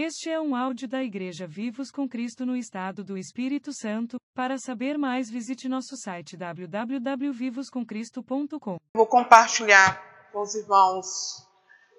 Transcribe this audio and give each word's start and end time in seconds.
Este 0.00 0.30
é 0.30 0.40
um 0.40 0.54
áudio 0.54 0.86
da 0.86 1.02
Igreja 1.02 1.44
Vivos 1.44 1.90
com 1.90 2.08
Cristo 2.08 2.46
no 2.46 2.54
Estado 2.54 3.02
do 3.02 3.18
Espírito 3.18 3.72
Santo. 3.72 4.16
Para 4.32 4.56
saber 4.56 4.96
mais, 4.96 5.28
visite 5.28 5.68
nosso 5.68 5.96
site 5.96 6.36
www.vivoscomcristo.com. 6.36 8.78
Vou 8.94 9.06
compartilhar 9.08 10.00
com 10.32 10.40
os 10.40 10.54
irmãos 10.54 11.44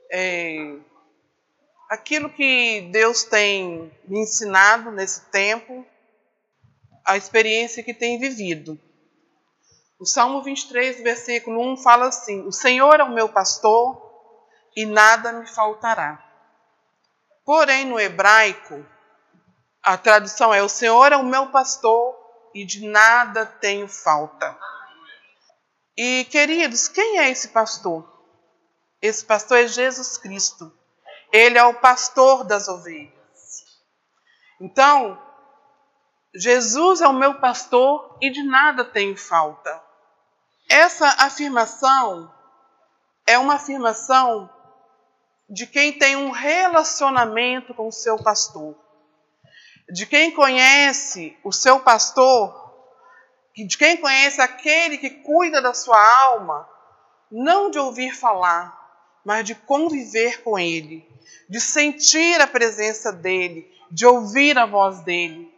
é, 0.10 0.78
aquilo 1.90 2.30
que 2.30 2.90
Deus 2.90 3.26
tem 3.26 3.92
me 4.08 4.22
ensinado 4.22 4.92
nesse 4.92 5.30
tempo, 5.30 5.86
a 7.04 7.18
experiência 7.18 7.84
que 7.84 7.94
tem 7.94 8.18
vivido. 8.18 8.80
O 10.00 10.06
Salmo 10.06 10.42
23, 10.42 11.04
versículo 11.04 11.62
1 11.74 11.76
fala 11.76 12.08
assim: 12.08 12.48
O 12.48 12.52
Senhor 12.54 12.98
é 12.98 13.04
o 13.04 13.14
meu 13.14 13.28
pastor 13.28 14.02
e 14.74 14.86
nada 14.86 15.34
me 15.34 15.46
faltará. 15.46 16.29
Porém, 17.50 17.84
no 17.84 18.00
hebraico, 18.00 18.86
a 19.82 19.98
tradução 19.98 20.54
é: 20.54 20.62
O 20.62 20.70
Senhor 20.70 21.12
é 21.12 21.18
o 21.18 21.26
meu 21.26 21.48
pastor 21.48 22.16
e 22.54 22.64
de 22.64 22.88
nada 22.88 23.44
tenho 23.44 23.88
falta. 23.88 24.56
E, 25.98 26.26
queridos, 26.26 26.88
quem 26.88 27.18
é 27.18 27.28
esse 27.32 27.48
pastor? 27.48 28.08
Esse 29.02 29.26
pastor 29.26 29.58
é 29.58 29.68
Jesus 29.68 30.16
Cristo. 30.16 30.72
Ele 31.34 31.58
é 31.58 31.64
o 31.64 31.74
pastor 31.74 32.44
das 32.44 32.68
ovelhas. 32.68 33.66
Então, 34.62 35.20
Jesus 36.36 37.02
é 37.02 37.08
o 37.08 37.14
meu 37.14 37.40
pastor 37.40 38.16
e 38.22 38.30
de 38.30 38.44
nada 38.44 38.86
tenho 38.86 39.18
falta. 39.18 39.84
Essa 40.70 41.08
afirmação 41.26 42.32
é 43.26 43.40
uma 43.40 43.56
afirmação 43.56 44.48
de 45.50 45.66
quem 45.66 45.94
tem 45.94 46.16
um 46.16 46.30
relacionamento 46.30 47.74
com 47.74 47.88
o 47.88 47.92
seu 47.92 48.18
pastor, 48.22 48.76
de 49.92 50.06
quem 50.06 50.32
conhece 50.32 51.36
o 51.44 51.52
seu 51.52 51.80
pastor, 51.80 52.70
de 53.56 53.78
quem 53.78 53.98
conhece 53.98 54.40
aquele 54.40 54.98
que 54.98 55.10
cuida 55.10 55.62
da 55.62 55.74
sua 55.74 56.00
alma, 56.24 56.70
não 57.32 57.72
de 57.72 57.80
ouvir 57.80 58.16
falar, 58.16 58.78
mas 59.26 59.44
de 59.44 59.56
conviver 59.56 60.44
com 60.44 60.58
ele, 60.58 61.08
de 61.50 61.60
sentir 61.60 62.40
a 62.40 62.48
presença 62.48 63.12
dele, 63.12 63.70
de 63.92 64.06
ouvir 64.06 64.58
a 64.58 64.68
voz 64.68 65.00
dele, 65.02 65.52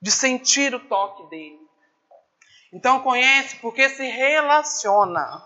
de 0.00 0.10
sentir 0.10 0.74
o 0.74 0.80
toque 0.80 1.28
dele. 1.28 1.60
Então 2.72 3.00
conhece 3.00 3.56
porque 3.56 3.88
se 3.90 4.06
relaciona. 4.06 5.42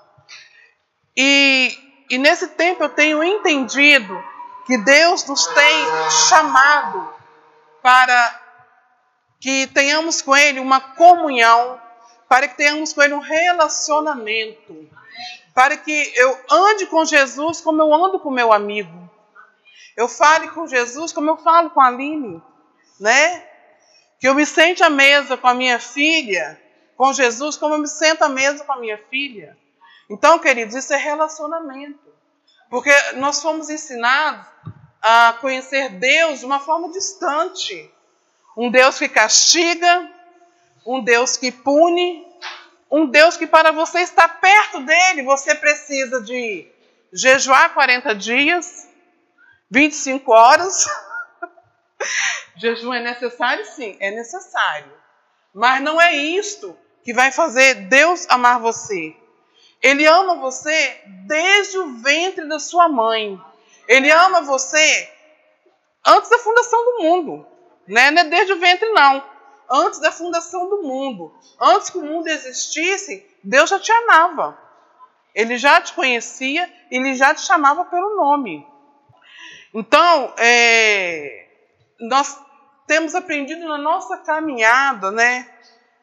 E 1.17 1.89
e 2.11 2.19
nesse 2.19 2.48
tempo 2.48 2.83
eu 2.83 2.89
tenho 2.89 3.22
entendido 3.22 4.20
que 4.66 4.77
Deus 4.77 5.25
nos 5.27 5.47
tem 5.47 6.11
chamado 6.28 7.14
para 7.80 8.41
que 9.39 9.69
tenhamos 9.69 10.20
com 10.20 10.36
Ele 10.36 10.58
uma 10.58 10.80
comunhão, 10.80 11.80
para 12.28 12.48
que 12.48 12.56
tenhamos 12.56 12.92
com 12.92 13.00
Ele 13.00 13.14
um 13.14 13.20
relacionamento, 13.20 14.91
para 15.55 15.77
que 15.77 16.12
eu 16.17 16.36
ande 16.50 16.86
com 16.86 17.05
Jesus 17.05 17.61
como 17.61 17.80
eu 17.80 17.94
ando 17.94 18.19
com 18.19 18.30
meu 18.30 18.52
amigo, 18.52 19.08
eu 19.97 20.08
fale 20.08 20.48
com 20.48 20.67
Jesus 20.67 21.12
como 21.12 21.30
eu 21.30 21.36
falo 21.36 21.70
com 21.70 21.80
a 21.80 21.86
Aline, 21.86 22.42
né? 22.98 23.45
Que 24.19 24.27
eu 24.27 24.34
me 24.34 24.45
sente 24.45 24.83
à 24.83 24.91
mesa 24.91 25.36
com 25.36 25.47
a 25.47 25.55
minha 25.55 25.78
filha, 25.78 26.61
com 26.97 27.12
Jesus, 27.12 27.56
como 27.56 27.74
eu 27.74 27.78
me 27.78 27.89
sento 27.89 28.22
à 28.22 28.28
mesa 28.28 28.64
com 28.64 28.72
a 28.72 28.78
minha 28.78 28.98
filha. 28.98 29.56
Então, 30.11 30.41
queridos, 30.41 30.75
isso 30.75 30.92
é 30.92 30.97
relacionamento. 30.97 32.12
Porque 32.69 32.91
nós 33.14 33.41
fomos 33.41 33.70
ensinados 33.70 34.44
a 35.00 35.34
conhecer 35.41 35.89
Deus 35.91 36.41
de 36.41 36.47
uma 36.47 36.58
forma 36.58 36.91
distante. 36.91 37.89
Um 38.56 38.70
Deus 38.70 38.98
que 38.98 39.08
castiga, 39.08 40.11
um 40.84 41.02
Deus 41.02 41.36
que 41.36 41.52
pune, 41.52 42.27
um 42.91 43.06
Deus 43.06 43.36
que 43.36 43.47
para 43.47 43.70
você 43.70 44.01
estar 44.01 44.29
perto 44.40 44.80
dele, 44.80 45.23
você 45.23 45.55
precisa 45.55 46.20
de 46.20 46.68
jejuar 47.13 47.73
40 47.73 48.13
dias, 48.17 48.89
25 49.70 50.33
horas. 50.33 50.86
Jejum 52.57 52.92
é 52.92 53.01
necessário? 53.01 53.64
Sim, 53.64 53.96
é 54.01 54.11
necessário. 54.11 54.92
Mas 55.55 55.80
não 55.80 56.01
é 56.01 56.17
isto 56.17 56.77
que 57.05 57.14
vai 57.14 57.30
fazer 57.30 57.74
Deus 57.74 58.27
amar 58.29 58.58
você. 58.58 59.17
Ele 59.83 60.07
ama 60.07 60.35
você 60.36 61.01
desde 61.27 61.79
o 61.79 61.96
ventre 61.96 62.46
da 62.46 62.58
sua 62.58 62.89
mãe. 62.89 63.41
Ele 63.89 64.11
ama 64.11 64.42
você 64.42 65.11
antes 66.07 66.29
da 66.29 66.39
fundação 66.39 66.85
do 66.85 67.02
mundo. 67.02 67.46
Né? 67.86 68.11
Não 68.11 68.23
é 68.23 68.24
desde 68.24 68.52
o 68.52 68.58
ventre, 68.58 68.89
não. 68.90 69.24
Antes 69.70 70.01
da 70.01 70.13
fundação 70.13 70.69
do 70.69 70.83
mundo. 70.83 71.35
Antes 71.61 71.90
que 71.90 71.98
o 71.98 72.05
mundo 72.05 72.29
existisse, 72.29 73.27
Deus 73.42 73.70
já 73.70 73.79
te 73.79 73.90
amava. 73.90 74.58
Ele 75.35 75.57
já 75.57 75.80
te 75.80 75.92
conhecia, 75.92 76.70
ele 76.90 77.14
já 77.14 77.35
te 77.35 77.42
chamava 77.42 77.85
pelo 77.85 78.17
nome. 78.17 78.67
Então, 79.73 80.35
é, 80.36 81.46
nós 82.01 82.39
temos 82.86 83.14
aprendido 83.14 83.67
na 83.69 83.79
nossa 83.79 84.19
caminhada, 84.19 85.13
né? 85.13 85.48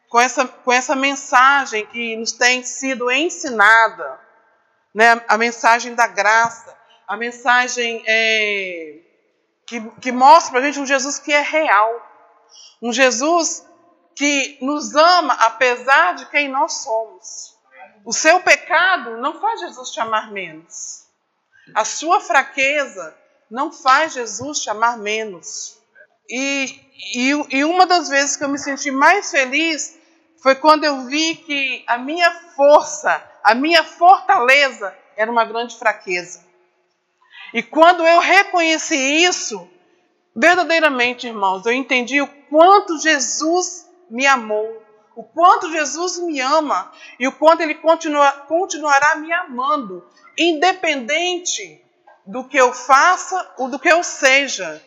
Com 0.08 0.20
essa, 0.20 0.46
com 0.46 0.72
essa 0.72 0.96
mensagem 0.96 1.86
que 1.86 2.16
nos 2.16 2.32
tem 2.32 2.62
sido 2.62 3.10
ensinada, 3.10 4.20
né? 4.94 5.22
a 5.28 5.36
mensagem 5.36 5.94
da 5.94 6.06
graça, 6.06 6.76
a 7.06 7.16
mensagem 7.16 8.02
é, 8.06 9.00
que, 9.66 9.80
que 10.00 10.12
mostra 10.12 10.52
para 10.52 10.60
a 10.60 10.64
gente 10.64 10.80
um 10.80 10.86
Jesus 10.86 11.18
que 11.18 11.32
é 11.32 11.42
real, 11.42 12.04
um 12.82 12.92
Jesus 12.92 13.66
que 14.14 14.58
nos 14.60 14.94
ama 14.94 15.34
apesar 15.34 16.14
de 16.14 16.26
quem 16.26 16.48
nós 16.48 16.82
somos. 16.82 17.56
O 18.04 18.12
seu 18.12 18.40
pecado 18.40 19.18
não 19.18 19.40
faz 19.40 19.60
Jesus 19.60 19.90
te 19.90 20.00
amar 20.00 20.32
menos. 20.32 21.06
A 21.74 21.84
sua 21.84 22.20
fraqueza 22.20 23.14
não 23.50 23.70
faz 23.70 24.14
Jesus 24.14 24.60
te 24.60 24.70
amar 24.70 24.96
menos. 24.96 25.78
E, 26.28 26.80
e, 27.14 27.58
e, 27.58 27.64
uma 27.64 27.86
das 27.86 28.08
vezes 28.08 28.36
que 28.36 28.44
eu 28.44 28.48
me 28.48 28.58
senti 28.58 28.90
mais 28.90 29.30
feliz 29.30 29.97
foi 30.42 30.54
quando 30.54 30.84
eu 30.84 31.06
vi 31.06 31.34
que 31.34 31.84
a 31.86 31.98
minha 31.98 32.30
força, 32.54 33.22
a 33.42 33.54
minha 33.54 33.82
fortaleza 33.82 34.96
era 35.16 35.30
uma 35.30 35.44
grande 35.44 35.76
fraqueza. 35.76 36.46
E 37.52 37.62
quando 37.62 38.06
eu 38.06 38.20
reconheci 38.20 38.96
isso, 38.96 39.68
verdadeiramente, 40.34 41.26
irmãos, 41.26 41.66
eu 41.66 41.72
entendi 41.72 42.20
o 42.20 42.26
quanto 42.48 42.98
Jesus 43.00 43.88
me 44.08 44.26
amou, 44.26 44.82
o 45.16 45.24
quanto 45.24 45.70
Jesus 45.72 46.18
me 46.20 46.40
ama 46.40 46.92
e 47.18 47.26
o 47.26 47.32
quanto 47.32 47.62
Ele 47.62 47.74
continua, 47.74 48.30
continuará 48.30 49.16
me 49.16 49.32
amando, 49.32 50.06
independente 50.36 51.82
do 52.24 52.44
que 52.44 52.56
eu 52.56 52.72
faça 52.72 53.54
ou 53.58 53.68
do 53.68 53.78
que 53.78 53.88
eu 53.88 54.04
seja. 54.04 54.80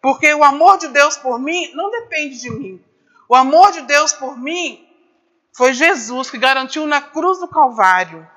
Porque 0.00 0.32
o 0.32 0.44
amor 0.44 0.78
de 0.78 0.88
Deus 0.88 1.16
por 1.18 1.38
mim 1.38 1.70
não 1.74 1.90
depende 1.90 2.40
de 2.40 2.50
mim. 2.50 2.82
O 3.28 3.34
amor 3.34 3.72
de 3.72 3.82
Deus 3.82 4.12
por 4.12 4.38
mim 4.38 4.86
foi 5.56 5.72
Jesus 5.72 6.30
que 6.30 6.38
garantiu 6.38 6.86
na 6.86 7.00
cruz 7.00 7.38
do 7.38 7.48
Calvário. 7.48 8.28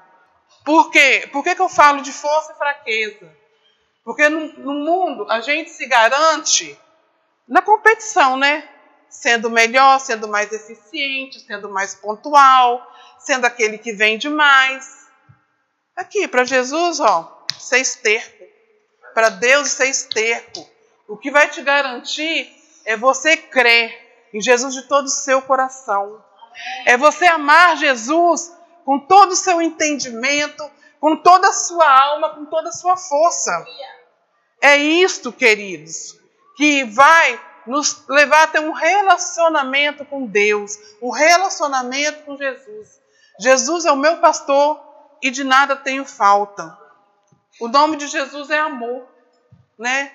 Por 0.63 0.91
quê? 0.91 1.28
Por 1.31 1.44
que, 1.44 1.55
que 1.55 1.61
eu 1.61 1.69
falo 1.69 2.01
de 2.01 2.11
força 2.11 2.53
e 2.53 2.57
fraqueza? 2.57 3.35
Porque 4.03 4.29
no, 4.29 4.53
no 4.59 4.73
mundo 4.73 5.29
a 5.29 5.41
gente 5.41 5.72
se 5.72 5.85
garante 5.88 6.79
na 7.47 7.61
competição, 7.61 8.38
né? 8.38 8.67
Sendo 9.09 9.50
melhor, 9.50 10.00
sendo 10.00 10.28
mais 10.28 10.51
eficiente, 10.51 11.39
sendo 11.39 11.69
mais 11.69 11.95
pontual, 11.95 12.85
sendo 13.19 13.45
aquele 13.45 13.78
que 13.78 13.94
vende 13.94 14.29
mais. 14.29 15.07
Aqui, 15.95 16.28
para 16.28 16.44
Jesus, 16.44 16.99
ó, 16.99 17.45
ser 17.57 17.79
esterco. 17.79 18.44
Para 19.13 19.29
Deus, 19.29 19.69
ser 19.69 19.89
esterco. 19.89 20.69
O 21.07 21.17
que 21.17 21.31
vai 21.31 21.49
te 21.49 21.61
garantir 21.61 22.53
é 22.85 22.96
você 22.96 23.35
crer 23.35 24.28
em 24.34 24.41
Jesus 24.41 24.73
de 24.73 24.84
todo 24.84 25.05
o 25.05 25.09
seu 25.09 25.41
coração. 25.41 26.23
É 26.85 26.97
você 26.97 27.25
amar 27.25 27.77
Jesus 27.77 28.53
com 28.85 28.99
todo 28.99 29.31
o 29.31 29.35
seu 29.35 29.61
entendimento, 29.61 30.69
com 30.99 31.15
toda 31.15 31.49
a 31.49 31.53
sua 31.53 31.89
alma, 31.89 32.35
com 32.35 32.45
toda 32.45 32.69
a 32.69 32.71
sua 32.71 32.95
força. 32.95 33.65
É 34.61 34.77
isto, 34.77 35.31
queridos, 35.31 36.17
que 36.55 36.83
vai 36.85 37.39
nos 37.67 38.07
levar 38.07 38.43
a 38.43 38.47
ter 38.47 38.59
um 38.59 38.71
relacionamento 38.71 40.05
com 40.05 40.25
Deus, 40.25 40.77
um 41.01 41.09
relacionamento 41.09 42.23
com 42.23 42.37
Jesus. 42.37 42.99
Jesus 43.39 43.85
é 43.85 43.91
o 43.91 43.97
meu 43.97 44.17
pastor 44.17 44.81
e 45.21 45.29
de 45.29 45.43
nada 45.43 45.75
tenho 45.75 46.05
falta. 46.05 46.77
O 47.59 47.67
nome 47.67 47.97
de 47.97 48.07
Jesus 48.07 48.49
é 48.49 48.59
amor, 48.59 49.05
né? 49.77 50.11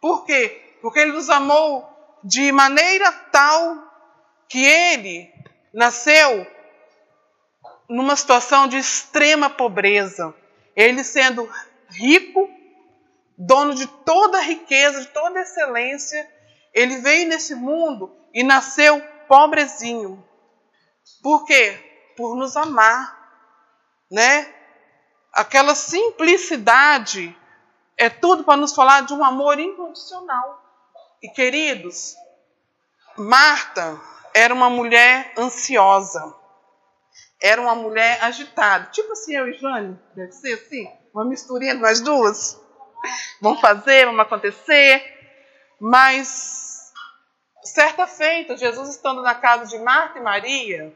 Por 0.00 0.24
quê? 0.24 0.76
Porque 0.82 0.98
ele 0.98 1.12
nos 1.12 1.30
amou 1.30 1.88
de 2.24 2.50
maneira 2.52 3.12
tal 3.30 3.76
que 4.48 4.64
ele 4.64 5.29
nasceu 5.72 6.46
numa 7.88 8.16
situação 8.16 8.68
de 8.68 8.76
extrema 8.78 9.50
pobreza. 9.50 10.34
Ele 10.76 11.02
sendo 11.02 11.48
rico, 11.88 12.48
dono 13.36 13.74
de 13.74 13.86
toda 13.86 14.40
riqueza, 14.40 15.00
de 15.00 15.08
toda 15.08 15.40
excelência, 15.40 16.28
ele 16.72 16.98
veio 16.98 17.28
nesse 17.28 17.54
mundo 17.54 18.14
e 18.32 18.42
nasceu 18.42 19.00
pobrezinho. 19.26 20.24
Por 21.22 21.44
quê? 21.44 22.12
Por 22.16 22.36
nos 22.36 22.56
amar, 22.56 23.18
né? 24.10 24.54
Aquela 25.32 25.74
simplicidade 25.74 27.36
é 27.96 28.08
tudo 28.08 28.44
para 28.44 28.56
nos 28.56 28.74
falar 28.74 29.02
de 29.02 29.12
um 29.12 29.24
amor 29.24 29.58
incondicional. 29.58 30.64
E 31.22 31.28
queridos, 31.28 32.16
Marta 33.16 34.00
era 34.34 34.52
uma 34.52 34.70
mulher 34.70 35.32
ansiosa. 35.36 36.34
Era 37.42 37.60
uma 37.60 37.74
mulher 37.74 38.22
agitada. 38.22 38.86
Tipo 38.90 39.12
assim, 39.12 39.34
eu 39.34 39.48
e 39.48 39.58
Jane, 39.58 39.98
deve 40.14 40.32
ser 40.32 40.54
assim, 40.54 40.86
uma 41.14 41.24
misturinha 41.24 41.74
de 41.74 41.80
nós 41.80 42.00
duas. 42.00 42.60
Vamos 43.40 43.60
fazer, 43.60 44.06
vamos 44.06 44.20
acontecer. 44.20 45.02
Mas, 45.80 46.92
certa 47.62 48.06
feita, 48.06 48.56
Jesus 48.56 48.90
estando 48.90 49.22
na 49.22 49.34
casa 49.34 49.66
de 49.66 49.78
Marta 49.78 50.18
e 50.18 50.22
Maria, 50.22 50.94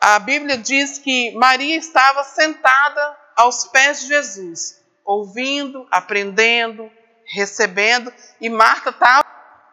a 0.00 0.18
Bíblia 0.18 0.56
diz 0.56 0.98
que 0.98 1.32
Maria 1.32 1.76
estava 1.76 2.24
sentada 2.24 3.16
aos 3.36 3.66
pés 3.66 4.00
de 4.00 4.08
Jesus, 4.08 4.80
ouvindo, 5.04 5.86
aprendendo, 5.90 6.90
recebendo, 7.24 8.12
e 8.40 8.48
Marta 8.48 8.90
estava 8.90 9.24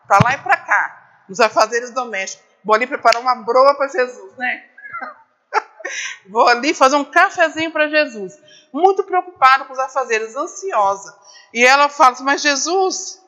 para 0.07 0.19
lá 0.23 0.33
e 0.33 0.37
para 0.39 0.57
cá, 0.57 0.98
nos 1.29 1.39
afazeres 1.39 1.91
domésticos. 1.91 2.45
Vou 2.63 2.75
ali 2.75 2.87
preparar 2.87 3.21
uma 3.21 3.35
broa 3.35 3.75
para 3.75 3.87
Jesus, 3.87 4.35
né? 4.35 4.65
Vou 6.27 6.47
ali 6.47 6.73
fazer 6.73 6.95
um 6.95 7.05
cafezinho 7.05 7.71
para 7.71 7.87
Jesus. 7.87 8.37
Muito 8.73 9.03
preocupada 9.03 9.65
com 9.65 9.73
os 9.73 9.79
afazeres, 9.79 10.35
ansiosa. 10.35 11.17
E 11.53 11.65
ela 11.65 11.87
fala 11.87 12.11
assim, 12.11 12.23
mas 12.23 12.41
Jesus, 12.41 13.23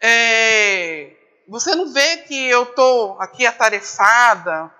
é, 0.00 1.14
você 1.48 1.74
não 1.74 1.92
vê 1.92 2.18
que 2.18 2.48
eu 2.48 2.64
estou 2.64 3.20
aqui 3.20 3.46
atarefada, 3.46 4.72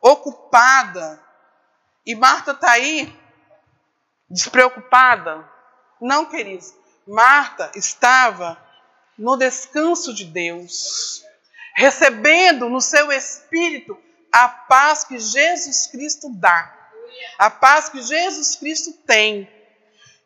ocupada, 0.00 1.22
e 2.06 2.14
Marta 2.14 2.50
está 2.50 2.72
aí 2.72 3.14
despreocupada? 4.28 5.48
Não, 6.00 6.26
queridos. 6.26 6.74
Marta 7.06 7.70
estava 7.74 8.58
no 9.18 9.36
descanso 9.36 10.14
de 10.14 10.24
Deus, 10.24 11.22
recebendo 11.74 12.68
no 12.68 12.80
seu 12.80 13.10
espírito 13.10 14.00
a 14.32 14.48
paz 14.48 15.04
que 15.04 15.18
Jesus 15.18 15.88
Cristo 15.88 16.28
dá, 16.30 16.72
a 17.38 17.50
paz 17.50 17.88
que 17.88 18.00
Jesus 18.00 18.56
Cristo 18.56 18.92
tem. 19.06 19.50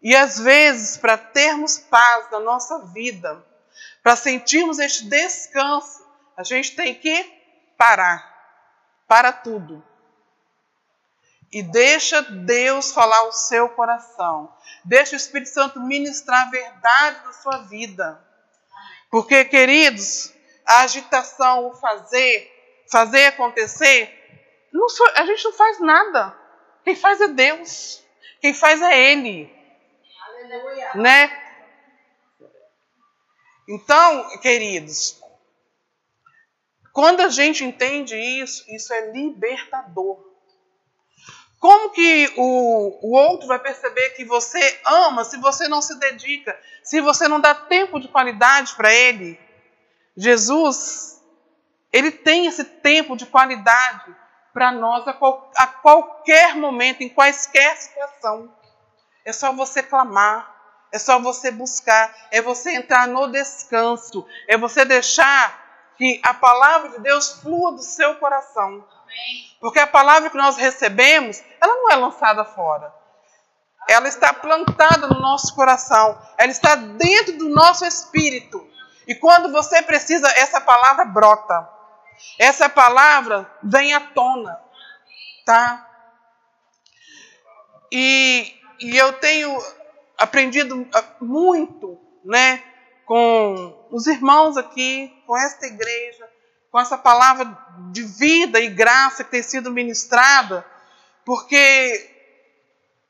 E 0.00 0.14
às 0.14 0.38
vezes, 0.38 0.96
para 0.96 1.18
termos 1.18 1.78
paz 1.78 2.30
na 2.30 2.38
nossa 2.38 2.86
vida, 2.92 3.44
para 4.02 4.14
sentirmos 4.14 4.78
este 4.78 5.04
descanso, 5.04 6.06
a 6.36 6.44
gente 6.44 6.76
tem 6.76 6.94
que 6.94 7.24
parar. 7.76 8.36
Para 9.08 9.32
tudo. 9.32 9.82
E 11.50 11.62
deixa 11.62 12.20
Deus 12.20 12.92
falar 12.92 13.22
o 13.22 13.32
seu 13.32 13.70
coração. 13.70 14.54
Deixa 14.84 15.14
o 15.14 15.16
Espírito 15.16 15.48
Santo 15.48 15.80
ministrar 15.80 16.46
a 16.46 16.50
verdade 16.50 17.24
da 17.24 17.32
sua 17.32 17.58
vida. 17.58 18.22
Porque, 19.10 19.46
queridos, 19.46 20.32
a 20.68 20.82
agitação, 20.82 21.68
o 21.68 21.74
fazer, 21.74 22.52
fazer 22.90 23.24
acontecer, 23.26 24.14
sou, 24.88 25.06
a 25.14 25.24
gente 25.24 25.44
não 25.44 25.52
faz 25.52 25.80
nada. 25.80 26.36
Quem 26.84 26.94
faz 26.94 27.20
é 27.20 27.28
Deus. 27.28 28.04
Quem 28.40 28.54
faz 28.54 28.80
é 28.80 29.12
Ele. 29.12 29.52
Aleluia. 30.26 30.90
Né? 30.94 31.48
Então, 33.68 34.38
queridos, 34.40 35.20
quando 36.92 37.20
a 37.20 37.28
gente 37.28 37.64
entende 37.64 38.16
isso, 38.16 38.64
isso 38.68 38.92
é 38.92 39.10
libertador. 39.10 40.26
Como 41.58 41.90
que 41.90 42.32
o, 42.36 43.08
o 43.08 43.16
outro 43.16 43.48
vai 43.48 43.58
perceber 43.58 44.10
que 44.10 44.24
você 44.24 44.80
ama 44.86 45.24
se 45.24 45.36
você 45.38 45.66
não 45.66 45.82
se 45.82 45.98
dedica, 45.98 46.58
se 46.84 47.00
você 47.00 47.26
não 47.26 47.40
dá 47.40 47.54
tempo 47.54 47.98
de 47.98 48.08
qualidade 48.08 48.74
para 48.76 48.94
ele? 48.94 49.38
Jesus, 50.20 51.22
ele 51.92 52.10
tem 52.10 52.46
esse 52.46 52.64
tempo 52.64 53.16
de 53.16 53.24
qualidade 53.24 54.16
para 54.52 54.72
nós 54.72 55.06
a, 55.06 55.12
qual, 55.12 55.48
a 55.56 55.66
qualquer 55.68 56.56
momento, 56.56 57.02
em 57.02 57.08
quaisquer 57.08 57.76
situação. 57.76 58.52
É 59.24 59.32
só 59.32 59.52
você 59.52 59.80
clamar, 59.80 60.52
é 60.90 60.98
só 60.98 61.20
você 61.20 61.52
buscar, 61.52 62.12
é 62.32 62.42
você 62.42 62.74
entrar 62.74 63.06
no 63.06 63.28
descanso, 63.28 64.26
é 64.48 64.58
você 64.58 64.84
deixar 64.84 65.94
que 65.96 66.20
a 66.24 66.34
palavra 66.34 66.90
de 66.90 67.00
Deus 67.00 67.40
flua 67.40 67.72
do 67.72 67.82
seu 67.82 68.16
coração. 68.16 68.84
Porque 69.60 69.78
a 69.78 69.86
palavra 69.86 70.30
que 70.30 70.36
nós 70.36 70.56
recebemos, 70.56 71.40
ela 71.60 71.74
não 71.76 71.92
é 71.92 71.94
lançada 71.94 72.44
fora. 72.44 72.92
Ela 73.88 74.08
está 74.08 74.32
plantada 74.34 75.06
no 75.06 75.20
nosso 75.20 75.54
coração, 75.54 76.20
ela 76.36 76.50
está 76.50 76.74
dentro 76.74 77.38
do 77.38 77.48
nosso 77.48 77.86
espírito. 77.86 78.67
E 79.08 79.14
quando 79.14 79.50
você 79.50 79.80
precisa, 79.80 80.28
essa 80.36 80.60
palavra 80.60 81.06
brota. 81.06 81.66
Essa 82.38 82.68
palavra 82.68 83.50
vem 83.62 83.94
à 83.94 84.00
tona, 84.00 84.60
tá? 85.46 85.88
E, 87.90 88.54
e 88.78 88.94
eu 88.94 89.14
tenho 89.14 89.56
aprendido 90.18 90.86
ah, 90.92 91.04
muito, 91.22 91.98
né, 92.22 92.62
com 93.06 93.88
os 93.90 94.06
irmãos 94.06 94.58
aqui, 94.58 95.10
com 95.26 95.34
esta 95.36 95.66
igreja, 95.66 96.28
com 96.70 96.78
essa 96.78 96.98
palavra 96.98 97.56
de 97.90 98.02
vida 98.02 98.60
e 98.60 98.68
graça 98.68 99.24
que 99.24 99.30
tem 99.30 99.42
sido 99.42 99.70
ministrada, 99.70 100.66
porque, 101.24 102.10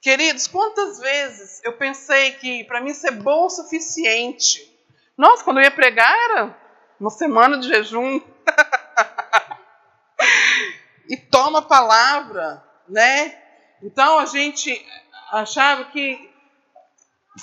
queridos, 0.00 0.46
quantas 0.46 1.00
vezes 1.00 1.60
eu 1.64 1.72
pensei 1.72 2.32
que 2.32 2.62
para 2.64 2.80
mim 2.80 2.94
ser 2.94 3.12
bom 3.12 3.46
o 3.46 3.50
suficiente, 3.50 4.77
nossa, 5.19 5.43
quando 5.43 5.59
eu 5.59 5.65
ia 5.65 5.70
pregar 5.70 6.15
era 6.31 6.56
uma 7.00 7.11
semana 7.11 7.59
de 7.59 7.67
jejum, 7.67 8.20
e 11.11 11.17
toma 11.17 11.59
a 11.59 11.62
palavra, 11.62 12.62
né? 12.88 13.37
Então 13.82 14.20
a 14.20 14.26
gente 14.26 14.87
achava 15.32 15.87
que 15.87 16.31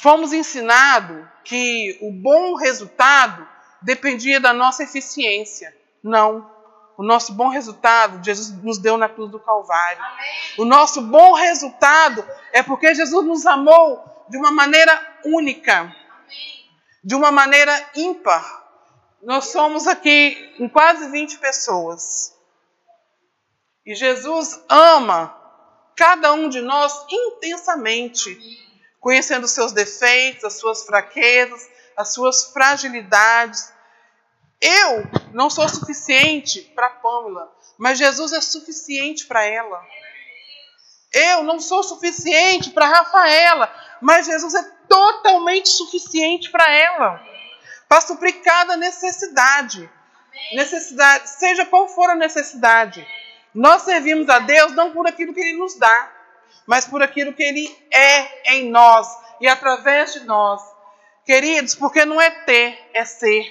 fomos 0.01 0.31
ensinados 0.31 1.27
que 1.44 1.98
o 2.01 2.12
bom 2.12 2.56
resultado 2.56 3.45
dependia 3.81 4.39
da 4.39 4.54
nossa 4.54 4.84
eficiência. 4.84 5.75
Não. 6.01 6.50
O 6.98 7.03
nosso 7.03 7.34
bom 7.34 7.50
resultado, 7.50 8.24
Jesus 8.24 8.51
nos 8.63 8.77
deu 8.77 8.96
na 8.96 9.10
cruz 9.10 9.29
do 9.29 9.39
Calvário. 9.39 10.01
Amém. 10.01 10.25
O 10.60 10.65
nosso 10.65 11.01
bom 11.01 11.34
resultado 11.34 12.25
é 12.53 12.63
porque 12.63 12.96
Jesus 12.96 13.25
nos 13.25 13.46
amou 13.46 14.01
de 14.29 14.38
uma 14.38 14.50
maneira 14.50 14.98
única, 15.25 15.82
Amém. 15.82 16.64
De 17.05 17.13
uma 17.13 17.31
maneira 17.31 17.91
ímpar. 17.95 18.65
Nós 19.21 19.45
somos 19.45 19.85
aqui 19.85 20.55
em 20.59 20.67
quase 20.67 21.07
20 21.12 21.38
pessoas. 21.38 22.33
E 23.85 23.93
Jesus 23.93 24.59
ama 24.67 25.39
cada 25.95 26.33
um 26.33 26.50
de 26.50 26.62
nós 26.62 27.05
intensamente 27.07 28.35
conhecendo 29.00 29.43
os 29.43 29.51
seus 29.51 29.71
defeitos, 29.71 30.43
as 30.43 30.53
suas 30.53 30.83
fraquezas, 30.83 31.69
as 31.95 32.12
suas 32.12 32.51
fragilidades. 32.51 33.71
Eu 34.59 35.07
não 35.31 35.47
sou 35.47 35.69
suficiente 35.69 36.63
para 36.75 36.89
Pamela, 36.89 37.55
mas 37.77 38.00
Jesus 38.00 38.33
é 38.33 38.41
suficiente 38.41 39.27
para 39.27 39.45
ela. 39.45 39.79
Eu 41.13 41.43
não 41.43 41.59
sou 41.59 41.83
suficiente 41.83 42.71
para 42.71 42.88
Rafaela, 42.88 43.71
mas 44.01 44.25
Jesus 44.25 44.55
é 44.55 44.75
totalmente 44.95 45.67
suficiente 45.67 46.49
para 46.49 46.71
ela. 46.71 47.21
Para 47.89 47.99
suprir 47.99 48.41
cada 48.41 48.77
necessidade. 48.77 49.89
Necessidade, 50.53 51.29
seja 51.31 51.65
qual 51.65 51.89
for 51.89 52.09
a 52.09 52.15
necessidade. 52.15 53.05
Nós 53.53 53.81
servimos 53.81 54.29
a 54.29 54.39
Deus 54.39 54.71
não 54.73 54.91
por 54.91 55.05
aquilo 55.05 55.33
que 55.33 55.41
Ele 55.41 55.57
nos 55.57 55.75
dá, 55.77 56.11
mas 56.65 56.85
por 56.85 57.03
aquilo 57.03 57.33
que 57.33 57.43
Ele 57.43 57.77
é 57.91 58.53
em 58.55 58.69
nós 58.69 59.07
e 59.41 59.47
através 59.47 60.13
de 60.13 60.21
nós. 60.21 60.61
Queridos, 61.25 61.75
porque 61.75 62.05
não 62.05 62.21
é 62.21 62.29
ter, 62.29 62.77
é 62.93 63.03
ser, 63.03 63.43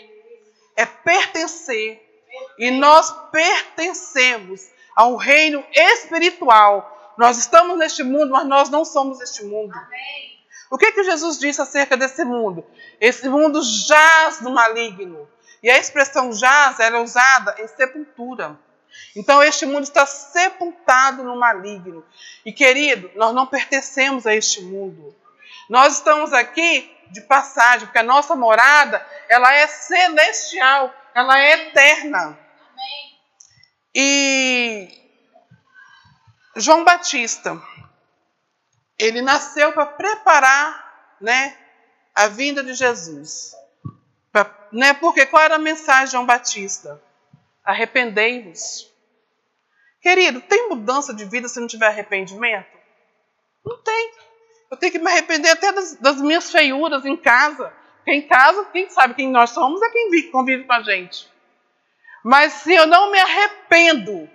é 0.77 0.87
pertencer. 0.87 2.01
E 2.59 2.71
nós 2.71 3.11
pertencemos 3.31 4.69
a 4.97 5.07
um 5.07 5.17
reino 5.17 5.63
espiritual. 5.73 7.15
Nós 7.19 7.37
estamos 7.37 7.79
neste 7.79 8.03
mundo, 8.03 8.31
mas 8.31 8.47
nós 8.47 8.71
não 8.71 8.85
somos 8.85 9.21
este 9.21 9.45
mundo. 9.45 9.75
O 10.71 10.79
que, 10.79 10.93
que 10.93 11.05
Jesus 11.05 11.39
disse 11.39 11.61
acerca 11.61 11.97
desse 11.97 12.25
mundo? 12.25 12.65
Esse 13.01 13.29
mundo 13.29 13.63
jaz 13.63 14.41
no 14.41 14.51
maligno. 14.51 15.29
E 15.63 15.71
a 15.71 15.79
expressão 15.79 16.33
jaz 16.33 16.79
era 16.81 16.99
é 16.99 17.01
usada 17.01 17.55
em 17.59 17.69
sepultura. 17.69 18.59
Então 19.17 19.43
este 19.43 19.67
mundo 19.67 19.85
está 19.85 20.07
sepultado 20.07 21.23
no 21.23 21.37
maligno. 21.37 22.05
E 22.45 22.53
querido, 22.53 23.11
nós 23.17 23.35
não 23.35 23.47
pertencemos 23.47 24.27
a 24.27 24.35
este 24.35 24.63
mundo. 24.63 25.15
Nós 25.69 25.95
estamos 25.95 26.33
aqui 26.33 26.91
de 27.11 27.21
passagem, 27.23 27.87
porque 27.87 27.99
a 27.99 28.03
nossa 28.03 28.35
morada, 28.35 29.05
ela 29.29 29.53
é 29.55 29.67
celestial, 29.67 30.93
ela 31.15 31.39
é 31.39 31.69
eterna. 31.69 32.39
E 33.95 34.89
João 36.57 36.85
Batista, 36.85 37.61
ele 39.05 39.23
nasceu 39.23 39.73
para 39.73 39.87
preparar, 39.87 41.17
né, 41.21 41.57
a 42.15 42.29
vinda 42.29 42.63
de 42.63 42.75
Jesus. 42.75 43.55
Pra, 44.33 44.51
né, 44.73 44.95
porque 44.95 45.27
qual 45.27 45.43
era 45.43 45.57
a 45.57 45.59
mensagem 45.59 46.07
de 46.07 46.13
João 46.13 46.27
Batista? 46.27 47.03
Arrependei-vos. 47.65 48.93
Querido, 50.01 50.41
tem 50.43 50.69
mudança 50.69 51.15
de 51.15 51.25
vida 51.25 51.49
se 51.49 51.59
não 51.59 51.67
tiver 51.67 51.87
arrependimento? 51.87 52.69
Não 53.65 53.79
tem. 53.79 54.13
Eu 54.71 54.77
tenho 54.77 54.93
que 54.93 54.99
me 54.99 55.11
arrepender 55.11 55.51
até 55.51 55.73
das, 55.73 55.97
das 55.97 56.21
minhas 56.21 56.51
feiuras 56.51 57.05
em 57.07 57.17
casa. 57.17 57.73
Porque 57.97 58.13
em 58.13 58.23
casa, 58.23 58.67
quem 58.67 58.89
sabe 58.91 59.15
quem 59.15 59.31
nós 59.31 59.51
somos 59.51 59.81
é 59.81 59.91
quem 59.91 60.11
vive, 60.11 60.31
convive 60.31 60.65
com 60.65 60.73
a 60.75 60.83
gente. 60.83 61.33
Mas 62.23 62.53
se 62.55 62.75
eu 62.75 62.87
não 62.87 63.11
me 63.11 63.19
arrependo 63.19 64.29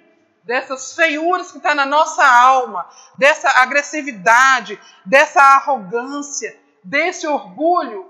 dessas 0.43 0.93
feiuras 0.93 1.51
que 1.51 1.58
estão 1.58 1.72
tá 1.72 1.75
na 1.75 1.86
nossa 1.86 2.25
alma, 2.25 2.89
dessa 3.17 3.50
agressividade, 3.62 4.79
dessa 5.05 5.41
arrogância, 5.41 6.58
desse 6.84 7.27
orgulho, 7.27 8.10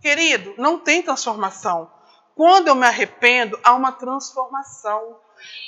querido, 0.00 0.54
não 0.58 0.78
tem 0.78 1.02
transformação. 1.02 1.90
Quando 2.34 2.68
eu 2.68 2.74
me 2.74 2.86
arrependo, 2.86 3.58
há 3.62 3.74
uma 3.74 3.92
transformação. 3.92 5.18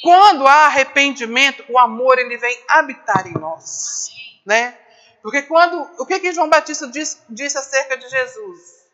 Quando 0.02 0.46
há 0.46 0.66
arrependimento, 0.66 1.64
o 1.68 1.78
amor 1.78 2.18
ele 2.18 2.36
vem 2.36 2.56
habitar 2.68 3.26
em 3.26 3.32
nós, 3.32 4.10
né? 4.44 4.76
Porque 5.22 5.42
quando 5.42 5.90
o 5.98 6.06
que 6.06 6.20
que 6.20 6.32
João 6.32 6.48
Batista 6.48 6.86
disse, 6.86 7.18
disse 7.28 7.58
acerca 7.58 7.96
de 7.96 8.08
Jesus? 8.08 8.86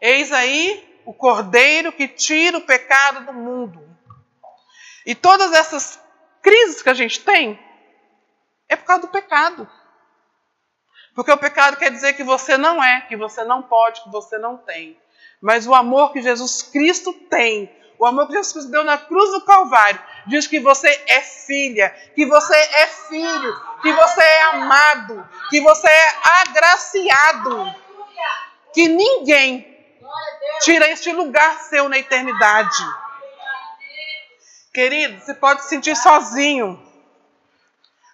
Eis 0.00 0.32
aí 0.32 1.00
o 1.04 1.12
Cordeiro 1.12 1.92
que 1.92 2.08
tira 2.08 2.58
o 2.58 2.62
pecado 2.62 3.26
do 3.26 3.32
mundo. 3.32 3.86
E 5.04 5.14
todas 5.14 5.52
essas 5.52 6.00
crises 6.46 6.80
que 6.80 6.88
a 6.88 6.94
gente 6.94 7.24
tem 7.24 7.58
é 8.68 8.76
por 8.76 8.84
causa 8.84 9.02
do 9.02 9.08
pecado. 9.08 9.68
Porque 11.12 11.32
o 11.32 11.38
pecado 11.38 11.76
quer 11.76 11.90
dizer 11.90 12.12
que 12.12 12.22
você 12.22 12.56
não 12.56 12.82
é, 12.82 13.00
que 13.00 13.16
você 13.16 13.42
não 13.42 13.62
pode, 13.62 14.04
que 14.04 14.10
você 14.10 14.38
não 14.38 14.56
tem. 14.56 14.96
Mas 15.42 15.66
o 15.66 15.74
amor 15.74 16.12
que 16.12 16.22
Jesus 16.22 16.62
Cristo 16.62 17.12
tem, 17.12 17.68
o 17.98 18.06
amor 18.06 18.28
que 18.28 18.34
Jesus 18.34 18.52
Cristo 18.52 18.70
deu 18.70 18.84
na 18.84 18.96
cruz 18.96 19.32
do 19.32 19.44
Calvário, 19.44 20.00
diz 20.28 20.46
que 20.46 20.60
você 20.60 20.88
é 21.08 21.20
filha, 21.20 21.90
que 22.14 22.24
você 22.24 22.54
é 22.54 22.86
filho, 22.86 23.62
que 23.82 23.92
você 23.92 24.22
é 24.22 24.42
amado, 24.52 25.28
que 25.50 25.60
você 25.60 25.88
é 25.88 26.14
agraciado. 26.42 27.74
Que 28.72 28.86
ninguém 28.86 29.74
tira 30.60 30.88
este 30.90 31.10
lugar 31.10 31.58
seu 31.62 31.88
na 31.88 31.98
eternidade. 31.98 32.84
Querido, 34.76 35.18
você 35.18 35.32
pode 35.32 35.62
se 35.62 35.70
sentir 35.70 35.96
sozinho 35.96 36.78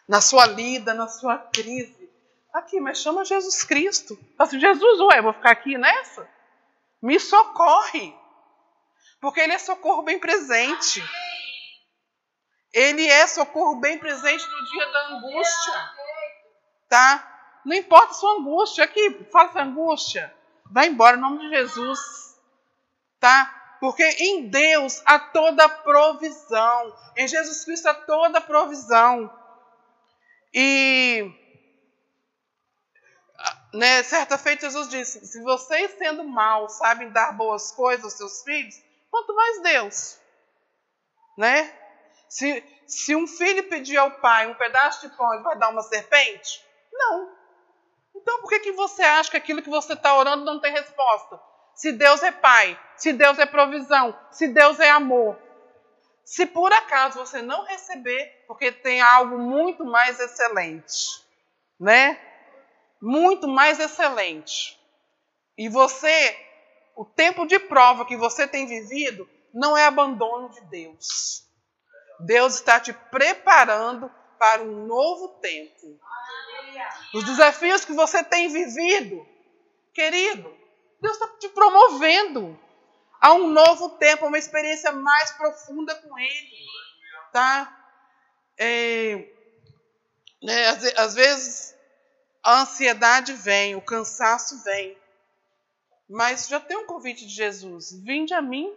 na 0.06 0.20
sua 0.20 0.46
lida, 0.46 0.94
na 0.94 1.08
sua 1.08 1.36
crise. 1.36 2.08
Aqui, 2.54 2.78
mas 2.78 3.02
chama 3.02 3.24
Jesus 3.24 3.64
Cristo. 3.64 4.16
Assim, 4.38 4.60
Jesus, 4.60 5.00
ué, 5.00 5.20
vou 5.20 5.32
ficar 5.32 5.50
aqui 5.50 5.76
nessa? 5.76 6.24
Me 7.02 7.18
socorre. 7.18 8.14
Porque 9.20 9.40
Ele 9.40 9.54
é 9.54 9.58
socorro 9.58 10.02
bem 10.02 10.20
presente. 10.20 11.02
Ele 12.72 13.08
é 13.08 13.26
socorro 13.26 13.80
bem 13.80 13.98
presente 13.98 14.46
no 14.46 14.64
dia 14.66 14.86
da 14.86 15.08
angústia. 15.16 15.90
Tá? 16.88 17.60
Não 17.64 17.74
importa 17.74 18.12
a 18.12 18.14
sua 18.14 18.38
angústia. 18.38 18.84
Aqui, 18.84 19.26
fala 19.32 19.48
essa 19.48 19.62
angústia. 19.62 20.32
Vai 20.70 20.86
embora 20.86 21.16
em 21.16 21.20
nome 21.20 21.40
de 21.40 21.48
Jesus. 21.48 21.98
Tá? 23.18 23.61
Porque 23.82 24.04
em 24.04 24.48
Deus 24.48 25.02
há 25.04 25.18
toda 25.18 25.68
provisão. 25.68 26.96
Em 27.16 27.26
Jesus 27.26 27.64
Cristo 27.64 27.88
há 27.88 27.94
toda 27.94 28.40
provisão. 28.40 29.28
E 30.54 31.28
né, 33.74 34.04
certa 34.04 34.38
feita 34.38 34.66
Jesus 34.70 34.88
disse: 34.88 35.26
se 35.26 35.42
vocês 35.42 35.98
sendo 35.98 36.22
maus 36.22 36.74
sabem 36.74 37.10
dar 37.10 37.32
boas 37.32 37.72
coisas 37.72 38.04
aos 38.04 38.12
seus 38.12 38.44
filhos, 38.44 38.76
quanto 39.10 39.34
mais 39.34 39.62
Deus, 39.62 40.20
né? 41.36 41.76
Se, 42.28 42.64
se 42.86 43.16
um 43.16 43.26
filho 43.26 43.68
pedir 43.68 43.96
ao 43.96 44.12
pai 44.20 44.46
um 44.46 44.54
pedaço 44.54 45.08
de 45.08 45.16
pão, 45.16 45.34
ele 45.34 45.42
vai 45.42 45.58
dar 45.58 45.70
uma 45.70 45.82
serpente? 45.82 46.64
Não. 46.92 47.36
Então 48.14 48.42
por 48.42 48.48
que, 48.48 48.60
que 48.60 48.70
você 48.70 49.02
acha 49.02 49.32
que 49.32 49.38
aquilo 49.38 49.60
que 49.60 49.68
você 49.68 49.94
está 49.94 50.14
orando 50.14 50.44
não 50.44 50.60
tem 50.60 50.70
resposta? 50.70 51.51
Se 51.74 51.92
Deus 51.92 52.22
é 52.22 52.30
pai, 52.30 52.78
se 52.96 53.12
Deus 53.12 53.38
é 53.38 53.46
provisão, 53.46 54.18
se 54.30 54.48
Deus 54.48 54.78
é 54.80 54.90
amor. 54.90 55.38
Se 56.24 56.46
por 56.46 56.72
acaso 56.72 57.18
você 57.18 57.42
não 57.42 57.64
receber, 57.64 58.44
porque 58.46 58.70
tem 58.70 59.00
algo 59.00 59.38
muito 59.38 59.84
mais 59.84 60.20
excelente, 60.20 61.24
né? 61.78 62.18
muito 63.02 63.48
mais 63.48 63.80
excelente. 63.80 64.80
E 65.58 65.68
você, 65.68 66.36
o 66.94 67.04
tempo 67.04 67.44
de 67.44 67.58
prova 67.58 68.06
que 68.06 68.16
você 68.16 68.46
tem 68.46 68.64
vivido, 68.64 69.28
não 69.52 69.76
é 69.76 69.84
abandono 69.84 70.48
de 70.50 70.60
Deus. 70.66 71.44
Deus 72.20 72.54
está 72.54 72.78
te 72.78 72.92
preparando 72.92 74.08
para 74.38 74.62
um 74.62 74.86
novo 74.86 75.28
tempo. 75.40 76.00
Os 77.12 77.24
desafios 77.24 77.84
que 77.84 77.92
você 77.92 78.22
tem 78.22 78.48
vivido, 78.48 79.26
querido, 79.92 80.56
Deus 81.02 81.14
está 81.14 81.26
te 81.36 81.48
promovendo 81.48 82.56
a 83.20 83.34
um 83.34 83.48
novo 83.48 83.90
tempo, 83.98 84.26
uma 84.26 84.38
experiência 84.38 84.92
mais 84.92 85.32
profunda 85.32 85.96
com 85.96 86.16
Ele. 86.16 86.66
Tá? 87.32 87.76
É, 88.56 89.28
né, 90.40 90.68
às, 90.68 90.84
às 90.96 91.14
vezes 91.14 91.74
a 92.40 92.60
ansiedade 92.60 93.32
vem, 93.32 93.74
o 93.74 93.82
cansaço 93.82 94.62
vem. 94.62 94.96
Mas 96.08 96.46
já 96.46 96.60
tem 96.60 96.76
um 96.76 96.86
convite 96.86 97.26
de 97.26 97.32
Jesus: 97.34 97.90
Vinde 98.04 98.32
a 98.32 98.40
mim, 98.40 98.72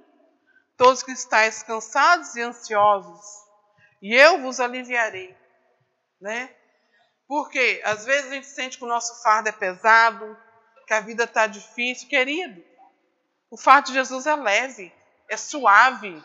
todos 0.75 1.03
que 1.03 1.11
estáis 1.11 1.61
cansados 1.61 2.35
e 2.35 2.41
ansiosos, 2.41 3.21
e 4.01 4.15
eu 4.15 4.41
vos 4.41 4.59
aliviarei. 4.59 5.37
Né? 6.19 6.55
Porque 7.27 7.81
às 7.85 8.03
vezes 8.03 8.31
a 8.31 8.33
gente 8.33 8.47
sente 8.47 8.79
que 8.79 8.83
o 8.83 8.87
nosso 8.87 9.21
fardo 9.21 9.49
é 9.49 9.51
pesado, 9.51 10.35
que 10.85 10.93
a 10.93 11.01
vida 11.01 11.23
está 11.23 11.47
difícil. 11.47 12.07
Querido, 12.07 12.63
o 13.49 13.57
fardo 13.57 13.87
de 13.87 13.93
Jesus 13.93 14.25
é 14.25 14.35
leve, 14.35 14.93
é 15.29 15.37
suave. 15.37 16.23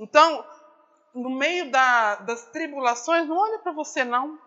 Então, 0.00 0.46
no 1.14 1.30
meio 1.30 1.70
da, 1.70 2.16
das 2.16 2.46
tribulações, 2.46 3.26
não 3.26 3.36
olha 3.36 3.58
para 3.58 3.72
você, 3.72 4.04
não. 4.04 4.38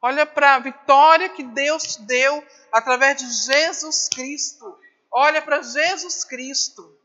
Olha 0.00 0.24
para 0.24 0.54
a 0.54 0.58
vitória 0.60 1.28
que 1.28 1.42
Deus 1.42 1.82
te 1.82 2.02
deu 2.02 2.46
através 2.72 3.16
de 3.16 3.28
Jesus 3.28 4.08
Cristo. 4.08 4.78
Olha 5.10 5.42
para 5.42 5.62
Jesus 5.62 6.24
Cristo. 6.24 6.96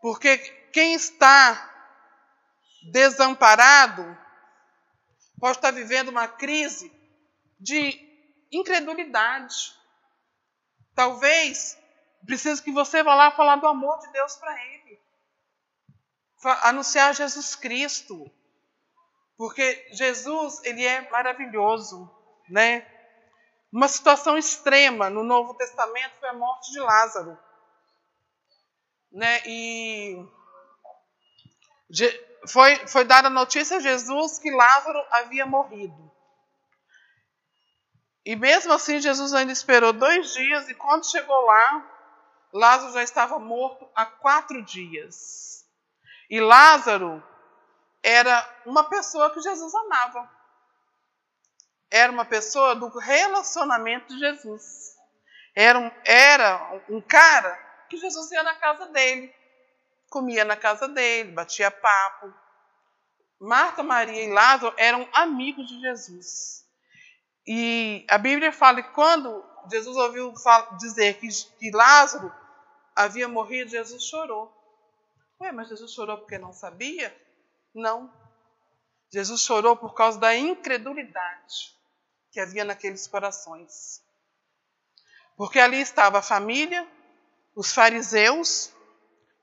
Porque 0.00 0.36
quem 0.72 0.94
está 0.94 1.70
desamparado 2.90 4.18
pode 5.38 5.58
estar 5.58 5.70
vivendo 5.70 6.08
uma 6.08 6.28
crise 6.28 6.92
de 7.58 8.11
incredulidade. 8.52 9.74
Talvez 10.94 11.78
precise 12.26 12.62
que 12.62 12.70
você 12.70 13.02
vá 13.02 13.14
lá 13.14 13.30
falar 13.30 13.56
do 13.56 13.66
amor 13.66 13.98
de 14.00 14.12
Deus 14.12 14.36
para 14.36 14.54
ele. 14.66 15.00
Anunciar 16.62 17.14
Jesus 17.14 17.56
Cristo. 17.56 18.30
Porque 19.36 19.88
Jesus, 19.92 20.62
ele 20.64 20.84
é 20.84 21.08
maravilhoso, 21.10 22.08
né? 22.48 22.86
Uma 23.72 23.88
situação 23.88 24.36
extrema 24.36 25.08
no 25.08 25.24
Novo 25.24 25.54
Testamento 25.54 26.14
foi 26.20 26.28
a 26.28 26.34
morte 26.34 26.70
de 26.70 26.78
Lázaro. 26.78 27.38
Né? 29.10 29.40
E 29.46 30.28
foi, 32.46 32.86
foi 32.86 33.04
dada 33.04 33.28
a 33.28 33.30
notícia 33.30 33.78
a 33.78 33.80
Jesus 33.80 34.38
que 34.38 34.50
Lázaro 34.50 35.02
havia 35.10 35.46
morrido. 35.46 36.12
E 38.24 38.36
mesmo 38.36 38.72
assim, 38.72 39.00
Jesus 39.00 39.34
ainda 39.34 39.52
esperou 39.52 39.92
dois 39.92 40.32
dias, 40.32 40.68
e 40.68 40.74
quando 40.74 41.10
chegou 41.10 41.40
lá, 41.44 41.84
Lázaro 42.52 42.92
já 42.92 43.02
estava 43.02 43.38
morto 43.38 43.88
há 43.94 44.06
quatro 44.06 44.62
dias. 44.62 45.66
E 46.30 46.40
Lázaro 46.40 47.22
era 48.02 48.62
uma 48.66 48.84
pessoa 48.84 49.30
que 49.32 49.40
Jesus 49.40 49.74
amava. 49.74 50.30
Era 51.90 52.12
uma 52.12 52.24
pessoa 52.24 52.74
do 52.74 52.88
relacionamento 52.98 54.08
de 54.08 54.18
Jesus. 54.18 54.96
Era 55.54 55.78
um, 55.78 55.90
era 56.04 56.82
um 56.88 57.00
cara 57.00 57.54
que 57.88 57.96
Jesus 57.96 58.30
ia 58.32 58.42
na 58.42 58.54
casa 58.54 58.86
dele, 58.86 59.34
comia 60.08 60.44
na 60.44 60.56
casa 60.56 60.88
dele, 60.88 61.32
batia 61.32 61.70
papo. 61.70 62.32
Marta, 63.38 63.82
Maria 63.82 64.24
e 64.24 64.32
Lázaro 64.32 64.74
eram 64.78 65.06
amigos 65.12 65.66
de 65.68 65.80
Jesus. 65.80 66.64
E 67.46 68.06
a 68.08 68.18
Bíblia 68.18 68.52
fala 68.52 68.82
que 68.82 68.90
quando 68.90 69.44
Jesus 69.70 69.96
ouviu 69.96 70.32
dizer 70.78 71.18
que, 71.18 71.28
que 71.58 71.70
Lázaro 71.70 72.32
havia 72.94 73.28
morrido, 73.28 73.70
Jesus 73.70 74.04
chorou. 74.04 74.52
Ué, 75.40 75.50
mas 75.50 75.68
Jesus 75.68 75.92
chorou 75.92 76.18
porque 76.18 76.38
não 76.38 76.52
sabia? 76.52 77.14
Não. 77.74 78.12
Jesus 79.12 79.42
chorou 79.42 79.76
por 79.76 79.94
causa 79.94 80.18
da 80.18 80.34
incredulidade 80.34 81.76
que 82.30 82.40
havia 82.40 82.64
naqueles 82.64 83.06
corações. 83.06 84.02
Porque 85.36 85.58
ali 85.58 85.80
estava 85.80 86.18
a 86.18 86.22
família, 86.22 86.86
os 87.54 87.72
fariseus 87.72 88.72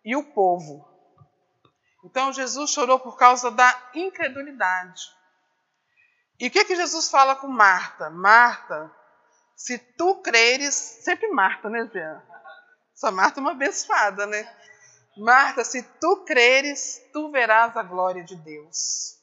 e 0.04 0.16
o 0.16 0.24
povo. 0.24 0.88
Então 2.04 2.32
Jesus 2.32 2.72
chorou 2.72 3.00
por 3.00 3.18
causa 3.18 3.52
da 3.52 3.92
incredulidade. 3.94 5.19
E 6.40 6.48
o 6.48 6.52
que, 6.52 6.64
que 6.64 6.76
Jesus 6.76 7.10
fala 7.10 7.36
com 7.36 7.48
Marta? 7.48 8.10
Marta, 8.10 8.90
se 9.56 9.78
tu 9.78 10.22
creres, 10.22 10.74
sempre 10.74 11.28
Marta, 11.30 11.70
né, 11.70 11.90
Jean? 11.92 12.24
Essa 12.96 13.12
Marta 13.12 13.40
é 13.40 13.42
uma 13.42 13.52
abençoada, 13.52 14.26
né? 14.26 14.50
Marta, 15.18 15.66
se 15.66 15.84
tu 16.00 16.24
creres, 16.24 17.02
tu 17.12 17.30
verás 17.30 17.76
a 17.76 17.84
glória 17.84 18.24
de 18.24 18.38
Deus. 18.38 19.18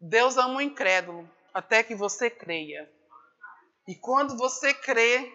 Deus 0.00 0.36
ama 0.36 0.56
o 0.56 0.60
incrédulo, 0.60 1.28
até 1.54 1.84
que 1.84 1.94
você 1.94 2.28
creia. 2.28 2.90
E 3.86 3.94
quando 3.94 4.36
você 4.36 4.74
crê, 4.74 5.32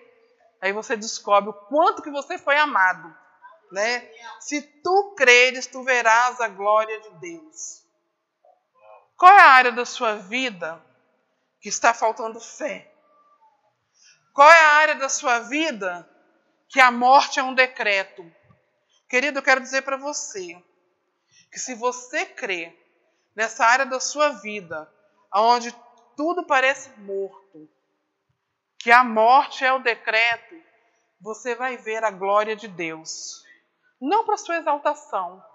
aí 0.62 0.74
você 0.74 0.98
descobre 0.98 1.50
o 1.50 1.54
quanto 1.54 2.02
que 2.02 2.12
você 2.12 2.38
foi 2.38 2.58
amado, 2.58 3.16
né? 3.72 4.10
Se 4.42 4.62
tu 4.62 5.16
creres, 5.16 5.66
tu 5.66 5.82
verás 5.84 6.42
a 6.42 6.50
glória 6.50 7.00
de 7.00 7.10
Deus. 7.20 7.82
Qual 9.22 9.32
é 9.32 9.40
a 9.40 9.52
área 9.52 9.72
da 9.72 9.86
sua 9.86 10.16
vida 10.16 10.84
que 11.60 11.70
está 11.70 11.94
faltando 11.94 12.40
fé? 12.40 12.92
Qual 14.34 14.52
é 14.52 14.60
a 14.66 14.72
área 14.78 14.96
da 14.96 15.10
sua 15.10 15.42
vida 15.42 16.10
que 16.68 16.80
a 16.80 16.90
morte 16.90 17.40
é 17.40 17.44
um 17.44 17.54
decreto? 17.54 18.26
Querido, 19.08 19.38
eu 19.38 19.44
quero 19.44 19.62
dizer 19.62 19.84
para 19.84 19.96
você 19.96 20.60
que 21.52 21.60
se 21.60 21.76
você 21.76 22.26
crê 22.26 22.76
nessa 23.36 23.64
área 23.64 23.86
da 23.86 24.00
sua 24.00 24.30
vida, 24.30 24.92
onde 25.32 25.72
tudo 26.18 26.44
parece 26.44 26.90
morto, 27.02 27.70
que 28.80 28.92
a 28.92 29.04
morte 29.04 29.64
é 29.64 29.72
o 29.72 29.78
decreto, 29.78 30.56
você 31.20 31.54
vai 31.54 31.78
ver 31.78 32.04
a 32.04 32.10
glória 32.10 32.56
de 32.56 32.68
Deus. 32.68 33.46
Não 34.02 34.26
para 34.26 34.38
sua 34.38 34.58
exaltação, 34.58 35.46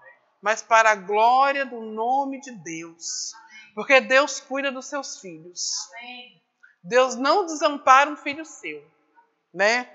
mas 0.41 0.63
para 0.63 0.91
a 0.91 0.95
glória 0.95 1.65
do 1.65 1.81
nome 1.81 2.39
de 2.39 2.51
Deus. 2.51 3.33
Porque 3.77 4.01
Deus 4.01 4.39
cuida 4.39 4.71
dos 4.71 4.87
seus 4.87 5.21
filhos. 5.21 5.87
Deus 6.81 7.15
não 7.15 7.45
desampara 7.45 8.09
um 8.09 8.15
filho 8.15 8.43
seu, 8.43 8.83
né? 9.53 9.87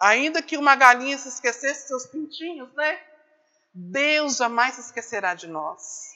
Ainda 0.00 0.42
que 0.42 0.56
uma 0.56 0.74
galinha 0.74 1.16
se 1.16 1.28
esquecesse 1.28 1.86
seus 1.86 2.06
pintinhos, 2.06 2.74
né? 2.74 3.00
Deus 3.72 4.38
jamais 4.38 4.74
se 4.74 4.80
esquecerá 4.80 5.32
de 5.32 5.46
nós. 5.46 6.10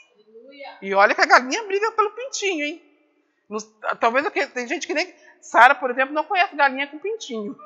E 0.83 0.93
olha 0.93 1.15
que 1.15 1.21
a 1.21 1.27
galinha 1.27 1.65
briga 1.69 1.93
pelo 1.93 2.11
pintinho, 2.11 2.65
hein? 2.65 2.83
Nos, 3.49 3.63
talvez 4.01 4.29
tem 4.53 4.67
gente 4.67 4.85
que 4.85 4.93
nem. 4.93 5.15
Sara, 5.41 5.77
por 5.77 5.93
exemplo, 5.93 6.13
não 6.13 6.25
conhece 6.25 6.57
galinha 6.57 6.89
com 6.89 6.99
pintinho. 6.99 7.57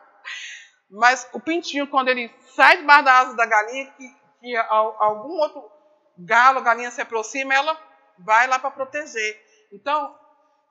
Mas 0.88 1.28
o 1.34 1.38
pintinho, 1.38 1.86
quando 1.88 2.08
ele 2.08 2.34
sai 2.54 2.78
debaixo 2.78 3.04
da 3.04 3.18
asa 3.18 3.36
da 3.36 3.44
galinha, 3.44 3.92
que, 3.98 4.16
que 4.40 4.56
algum 4.56 5.40
outro 5.40 5.70
galo, 6.16 6.62
galinha 6.62 6.90
se 6.90 7.02
aproxima, 7.02 7.52
ela 7.52 7.78
vai 8.18 8.46
lá 8.46 8.58
para 8.58 8.70
proteger. 8.70 9.44
Então, 9.72 10.18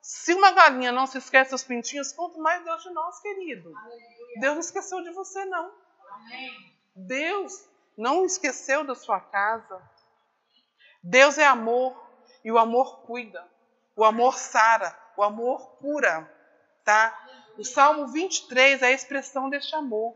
se 0.02 0.34
uma 0.34 0.52
galinha 0.52 0.92
não 0.92 1.08
se 1.08 1.18
esquece 1.18 1.52
dos 1.52 1.64
pintinhos, 1.64 2.14
quanto 2.14 2.40
mais 2.40 2.64
Deus 2.64 2.84
de 2.84 2.90
nós, 2.92 3.20
querido. 3.20 3.76
Aleluia. 3.76 4.40
Deus 4.40 4.54
não 4.54 4.62
esqueceu 4.62 5.02
de 5.04 5.12
você, 5.12 5.46
não. 5.46 5.72
Amém. 6.12 6.76
Deus 6.96 7.68
não 7.98 8.26
esqueceu 8.26 8.84
da 8.84 8.96
sua 8.96 9.20
casa. 9.20 9.82
Deus 11.02 11.38
é 11.38 11.46
amor 11.46 11.96
e 12.44 12.52
o 12.52 12.58
amor 12.58 13.02
cuida. 13.02 13.46
O 13.96 14.04
amor 14.04 14.38
sara, 14.38 14.98
o 15.18 15.24
amor 15.24 15.78
cura, 15.78 16.30
tá? 16.84 17.18
O 17.58 17.64
Salmo 17.64 18.08
23 18.08 18.82
é 18.82 18.88
a 18.88 18.92
expressão 18.92 19.50
deste 19.50 19.76
amor. 19.76 20.16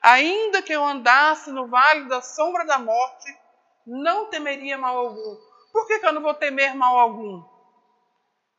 Ainda 0.00 0.62
que 0.62 0.72
eu 0.72 0.84
andasse 0.84 1.50
no 1.50 1.66
vale 1.66 2.08
da 2.08 2.22
sombra 2.22 2.64
da 2.64 2.78
morte, 2.78 3.36
não 3.86 4.30
temeria 4.30 4.78
mal 4.78 4.96
algum, 4.96 5.36
por 5.72 5.86
que, 5.86 5.98
que 5.98 6.06
eu 6.06 6.12
não 6.12 6.22
vou 6.22 6.34
temer 6.34 6.74
mal 6.74 6.98
algum? 6.98 7.42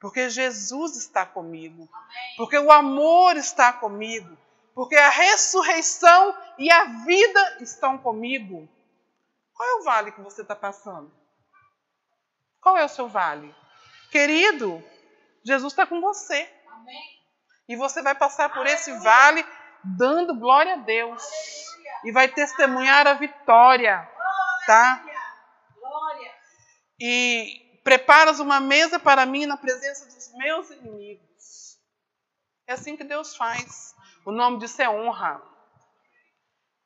Porque 0.01 0.29
Jesus 0.29 0.97
está 0.97 1.25
comigo. 1.25 1.87
Porque 2.35 2.57
o 2.57 2.71
amor 2.71 3.37
está 3.37 3.71
comigo. 3.71 4.37
Porque 4.75 4.95
a 4.95 5.09
ressurreição 5.09 6.35
e 6.57 6.69
a 6.69 6.83
vida 7.05 7.57
estão 7.61 7.97
comigo. 7.97 8.67
Qual 9.53 9.69
é 9.69 9.73
o 9.75 9.83
vale 9.83 10.11
que 10.11 10.21
você 10.21 10.41
está 10.41 10.55
passando? 10.55 11.09
Qual 12.59 12.75
é 12.75 12.83
o 12.83 12.89
seu 12.89 13.07
vale? 13.07 13.55
Querido, 14.11 14.83
Jesus 15.45 15.71
está 15.71 15.85
com 15.85 16.01
você. 16.01 16.49
E 17.69 17.75
você 17.75 18.01
vai 18.01 18.15
passar 18.15 18.51
por 18.51 18.65
esse 18.65 18.91
vale 18.99 19.45
dando 19.83 20.37
glória 20.37 20.73
a 20.73 20.77
Deus. 20.77 21.23
E 22.03 22.11
vai 22.11 22.27
testemunhar 22.27 23.07
a 23.07 23.13
vitória. 23.13 24.09
Tá? 24.65 25.12
E 27.05 27.81
preparas 27.83 28.39
uma 28.39 28.61
mesa 28.61 28.97
para 28.97 29.25
mim 29.25 29.45
na 29.45 29.57
presença 29.57 30.05
dos 30.05 30.31
meus 30.37 30.69
inimigos. 30.69 31.77
É 32.65 32.71
assim 32.71 32.95
que 32.95 33.03
Deus 33.03 33.35
faz. 33.35 33.93
O 34.25 34.31
nome 34.31 34.59
disso 34.59 34.81
é 34.81 34.89
honra. 34.89 35.43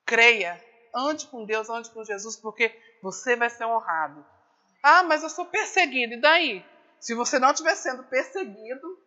Creia, 0.08 0.60
ande 0.96 1.28
com 1.28 1.46
Deus, 1.46 1.70
ande 1.70 1.92
com 1.92 2.04
Jesus, 2.04 2.36
porque 2.36 2.76
você 3.04 3.36
vai 3.36 3.48
ser 3.48 3.66
honrado. 3.66 4.26
Ah, 4.82 5.04
mas 5.04 5.22
eu 5.22 5.30
sou 5.30 5.46
perseguido. 5.46 6.16
E 6.16 6.22
daí? 6.22 6.66
Se 7.00 7.14
você 7.14 7.38
não 7.38 7.52
estiver 7.52 7.76
sendo 7.76 8.04
perseguido 8.06 9.00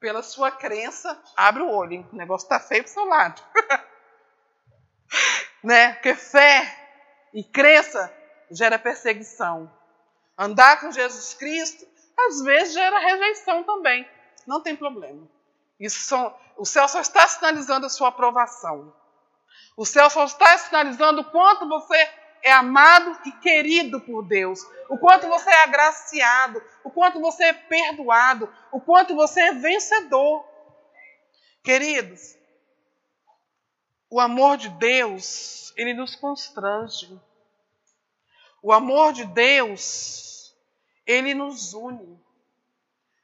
pela 0.00 0.24
sua 0.24 0.50
crença, 0.50 1.22
abre 1.36 1.62
o 1.62 1.70
olho. 1.70 1.92
Hein? 1.92 2.08
O 2.12 2.16
negócio 2.16 2.46
está 2.46 2.58
feio 2.58 2.82
para 2.82 2.90
o 2.90 2.92
seu 2.92 3.04
lado. 3.04 3.40
né? 5.62 5.92
Porque 5.92 6.16
fé 6.16 7.28
e 7.32 7.44
crença 7.44 8.12
gera 8.50 8.76
perseguição. 8.76 9.72
Andar 10.36 10.80
com 10.80 10.90
Jesus 10.90 11.34
Cristo, 11.34 11.86
às 12.18 12.42
vezes, 12.42 12.74
gera 12.74 12.98
rejeição 12.98 13.62
também. 13.62 14.08
Não 14.46 14.60
tem 14.60 14.76
problema. 14.76 15.28
Isso 15.78 16.00
são, 16.00 16.34
o 16.56 16.64
céu 16.64 16.88
só 16.88 17.00
está 17.00 17.26
sinalizando 17.28 17.86
a 17.86 17.90
sua 17.90 18.08
aprovação. 18.08 18.94
O 19.76 19.84
céu 19.84 20.08
só 20.08 20.24
está 20.24 20.56
sinalizando 20.58 21.22
o 21.22 21.30
quanto 21.30 21.68
você 21.68 21.96
é 22.42 22.52
amado 22.52 23.18
e 23.24 23.32
querido 23.32 24.00
por 24.00 24.22
Deus, 24.22 24.60
o 24.88 24.98
quanto 24.98 25.26
você 25.26 25.48
é 25.48 25.62
agraciado, 25.62 26.62
o 26.84 26.90
quanto 26.90 27.18
você 27.18 27.44
é 27.44 27.52
perdoado, 27.54 28.52
o 28.70 28.80
quanto 28.80 29.14
você 29.16 29.40
é 29.40 29.54
vencedor. 29.54 30.44
Queridos, 31.62 32.36
o 34.10 34.20
amor 34.20 34.58
de 34.58 34.68
Deus, 34.68 35.72
ele 35.76 35.94
nos 35.94 36.14
constrange. 36.14 37.18
O 38.64 38.72
amor 38.72 39.12
de 39.12 39.26
Deus, 39.26 40.56
ele 41.06 41.34
nos 41.34 41.74
une. 41.74 42.18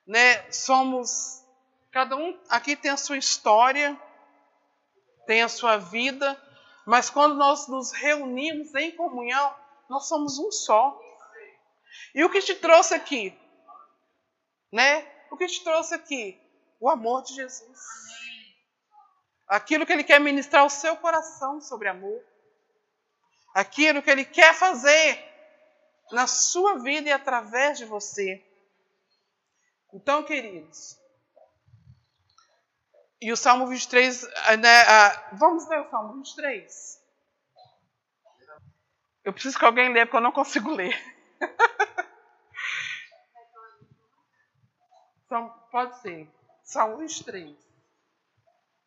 Né? 0.06 0.52
Somos 0.52 1.42
cada 1.90 2.14
um 2.14 2.38
aqui 2.50 2.76
tem 2.76 2.90
a 2.90 2.96
sua 2.98 3.16
história, 3.16 3.98
tem 5.26 5.42
a 5.42 5.48
sua 5.48 5.78
vida, 5.78 6.38
mas 6.84 7.08
quando 7.08 7.36
nós 7.36 7.66
nos 7.68 7.90
reunimos 7.90 8.74
em 8.74 8.94
comunhão, 8.94 9.56
nós 9.88 10.06
somos 10.08 10.38
um 10.38 10.52
só. 10.52 11.00
E 12.14 12.22
o 12.22 12.28
que 12.28 12.42
te 12.42 12.54
trouxe 12.56 12.92
aqui? 12.92 13.34
Né? 14.70 15.10
O 15.30 15.38
que 15.38 15.46
te 15.46 15.64
trouxe 15.64 15.94
aqui? 15.94 16.38
O 16.78 16.90
amor 16.90 17.22
de 17.22 17.34
Jesus. 17.34 17.80
Aquilo 19.48 19.86
que 19.86 19.92
ele 19.94 20.04
quer 20.04 20.20
ministrar 20.20 20.64
ao 20.64 20.70
seu 20.70 20.98
coração 20.98 21.62
sobre 21.62 21.88
amor. 21.88 22.22
Aquilo 23.54 24.02
que 24.02 24.10
ele 24.10 24.26
quer 24.26 24.54
fazer 24.54 25.29
na 26.12 26.26
sua 26.26 26.78
vida 26.78 27.08
e 27.08 27.12
através 27.12 27.78
de 27.78 27.84
você. 27.84 28.44
Então, 29.92 30.22
queridos, 30.22 31.00
e 33.20 33.30
o 33.32 33.36
Salmo 33.36 33.66
23, 33.66 34.22
né, 34.58 34.84
vamos 35.32 35.68
ler 35.68 35.80
o 35.80 35.90
Salmo 35.90 36.14
23? 36.14 37.00
Eu 39.22 39.32
preciso 39.32 39.58
que 39.58 39.64
alguém 39.64 39.92
leia, 39.92 40.06
porque 40.06 40.16
eu 40.16 40.22
não 40.22 40.32
consigo 40.32 40.70
ler. 40.70 40.98
então, 45.26 45.50
pode 45.70 46.00
ser. 46.00 46.26
Salmo 46.62 46.96
23. 46.98 47.54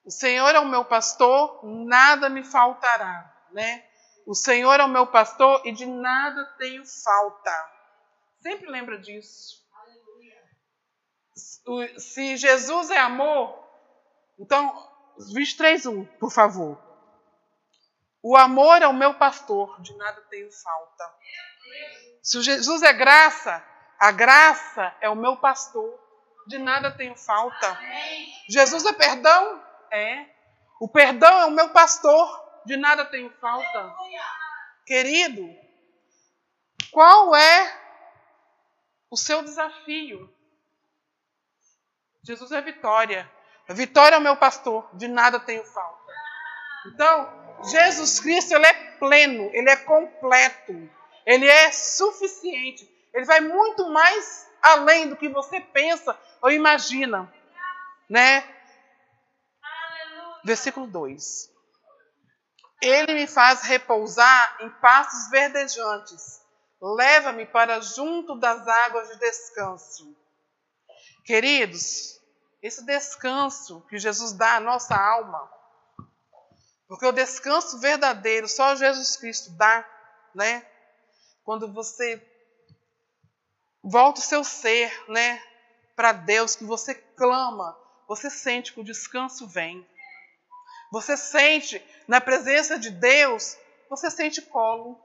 O 0.04 0.10
Senhor 0.12 0.50
é 0.50 0.60
o 0.60 0.68
meu 0.68 0.84
pastor, 0.84 1.64
nada 1.64 2.28
me 2.28 2.44
faltará, 2.44 3.32
né? 3.52 3.86
O 4.26 4.34
Senhor 4.34 4.80
é 4.80 4.84
o 4.84 4.90
meu 4.90 5.08
pastor 5.08 5.62
e 5.66 5.72
de 5.72 5.86
nada 5.86 6.46
tenho 6.58 6.84
falta. 6.86 7.72
Sempre 8.42 8.70
lembra 8.70 8.98
disso. 9.00 9.64
Se 11.98 12.38
Jesus 12.38 12.90
é 12.90 12.98
amor, 12.98 13.62
Então, 14.40 14.72
23, 15.34 15.86
1, 15.86 16.06
por 16.20 16.32
favor. 16.32 16.82
O 18.22 18.36
amor 18.38 18.82
é 18.82 18.88
o 18.88 18.94
meu 18.94 19.14
pastor, 19.16 19.82
de 19.82 19.96
nada 19.98 20.22
tenho 20.30 20.50
falta. 20.52 21.14
Se 22.22 22.42
Jesus 22.42 22.82
é 22.82 22.94
graça, 22.94 23.64
a 24.00 24.12
graça 24.12 24.96
é 25.02 25.10
o 25.10 25.16
meu 25.16 25.38
pastor, 25.38 26.00
de 26.48 26.58
nada 26.58 26.92
tenho 26.92 27.16
falta. 27.18 27.80
Jesus 28.50 28.86
é 28.86 28.94
perdão? 28.94 29.62
É. 29.92 30.26
O 30.80 30.88
perdão 30.88 31.42
é 31.42 31.46
o 31.46 31.52
meu 31.52 31.70
pastor, 31.70 32.44
de 32.66 32.78
nada 32.78 33.06
tenho 33.06 33.30
falta. 33.40 33.96
Querido, 34.86 35.50
qual 36.92 37.36
é 37.36 37.80
o 39.10 39.18
seu 39.18 39.42
desafio? 39.44 40.34
Jesus 42.24 42.52
é 42.52 42.62
vitória. 42.62 43.30
Vitória 43.70 44.16
é 44.16 44.20
o 44.20 44.22
meu 44.22 44.38
pastor, 44.38 44.90
de 44.94 45.08
nada 45.08 45.40
tenho 45.40 45.64
falta. 45.64 46.14
Então, 46.88 47.62
Jesus 47.64 48.20
Cristo, 48.20 48.54
ele 48.54 48.66
é 48.66 48.74
pleno, 48.98 49.50
ele 49.54 49.70
é 49.70 49.76
completo, 49.78 50.90
ele 51.26 51.48
é 51.48 51.72
suficiente. 51.72 52.90
Ele 53.14 53.26
vai 53.26 53.40
muito 53.40 53.90
mais 53.90 54.50
além 54.62 55.10
do 55.10 55.16
que 55.16 55.30
você 55.30 55.62
pensa 55.62 56.18
ou 56.42 56.52
imagina, 56.52 57.32
né? 58.10 58.44
Versículo 60.44 60.88
2. 60.88 61.53
Ele 62.84 63.14
me 63.14 63.28
faz 63.28 63.62
repousar 63.62 64.58
em 64.60 64.70
pastos 64.70 65.30
verdejantes. 65.30 66.42
Leva-me 66.82 67.46
para 67.46 67.80
junto 67.80 68.36
das 68.36 68.68
águas 68.68 69.08
de 69.08 69.20
descanso. 69.20 70.14
Queridos, 71.24 72.20
esse 72.62 72.86
descanso 72.86 73.80
que 73.88 73.98
Jesus 73.98 74.34
dá 74.34 74.58
à 74.58 74.60
nossa 74.60 74.96
alma, 74.96 75.50
porque 76.90 77.06
o 77.06 77.14
descanso 77.14 77.80
verdadeiro 77.80 78.50
só 78.50 78.76
Jesus 78.76 79.16
Cristo 79.16 79.52
dá, 79.52 79.88
né? 80.36 80.66
Quando 81.46 81.72
você 81.72 82.22
volta 83.82 84.20
o 84.20 84.24
seu 84.24 84.44
ser, 84.44 84.92
né, 85.10 85.42
para 85.96 86.12
Deus, 86.12 86.56
que 86.56 86.66
você 86.66 86.94
clama, 86.94 87.78
você 88.10 88.30
sente 88.30 88.74
que 88.74 88.82
o 88.82 88.84
descanso 88.84 89.48
vem. 89.48 89.88
Você 90.94 91.18
sente 91.18 91.84
na 92.08 92.22
presença 92.22 92.78
de 92.78 92.92
Deus, 92.92 93.58
você 93.90 94.12
sente 94.12 94.44
colo, 94.44 95.04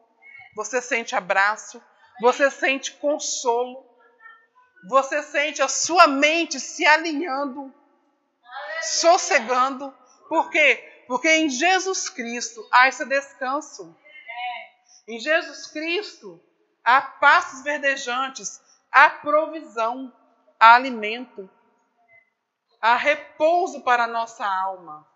você 0.55 0.83
sente 0.83 1.17
abraço, 1.17 1.83
você 2.21 2.51
sente 2.51 2.93
consolo, 2.93 3.89
você 4.87 5.23
sente 5.23 5.63
a 5.63 5.67
sua 5.67 6.07
mente 6.07 6.61
se 6.61 6.85
alinhando, 6.85 7.73
sossegando. 8.83 9.91
Por 10.29 10.51
quê? 10.51 11.05
Porque 11.09 11.31
em 11.31 11.49
Jesus 11.49 12.11
Cristo 12.11 12.69
há 12.71 12.87
esse 12.89 13.07
descanso. 13.07 13.97
Em 15.09 15.19
Jesus 15.19 15.69
Cristo 15.69 16.39
há 16.85 17.01
passos 17.01 17.63
verdejantes, 17.63 18.61
há 18.93 19.09
provisão, 19.09 20.15
há 20.61 20.75
alimento, 20.75 21.49
há 22.79 22.95
repouso 22.95 23.81
para 23.81 24.05
a 24.05 24.07
nossa 24.07 24.45
alma. 24.45 25.09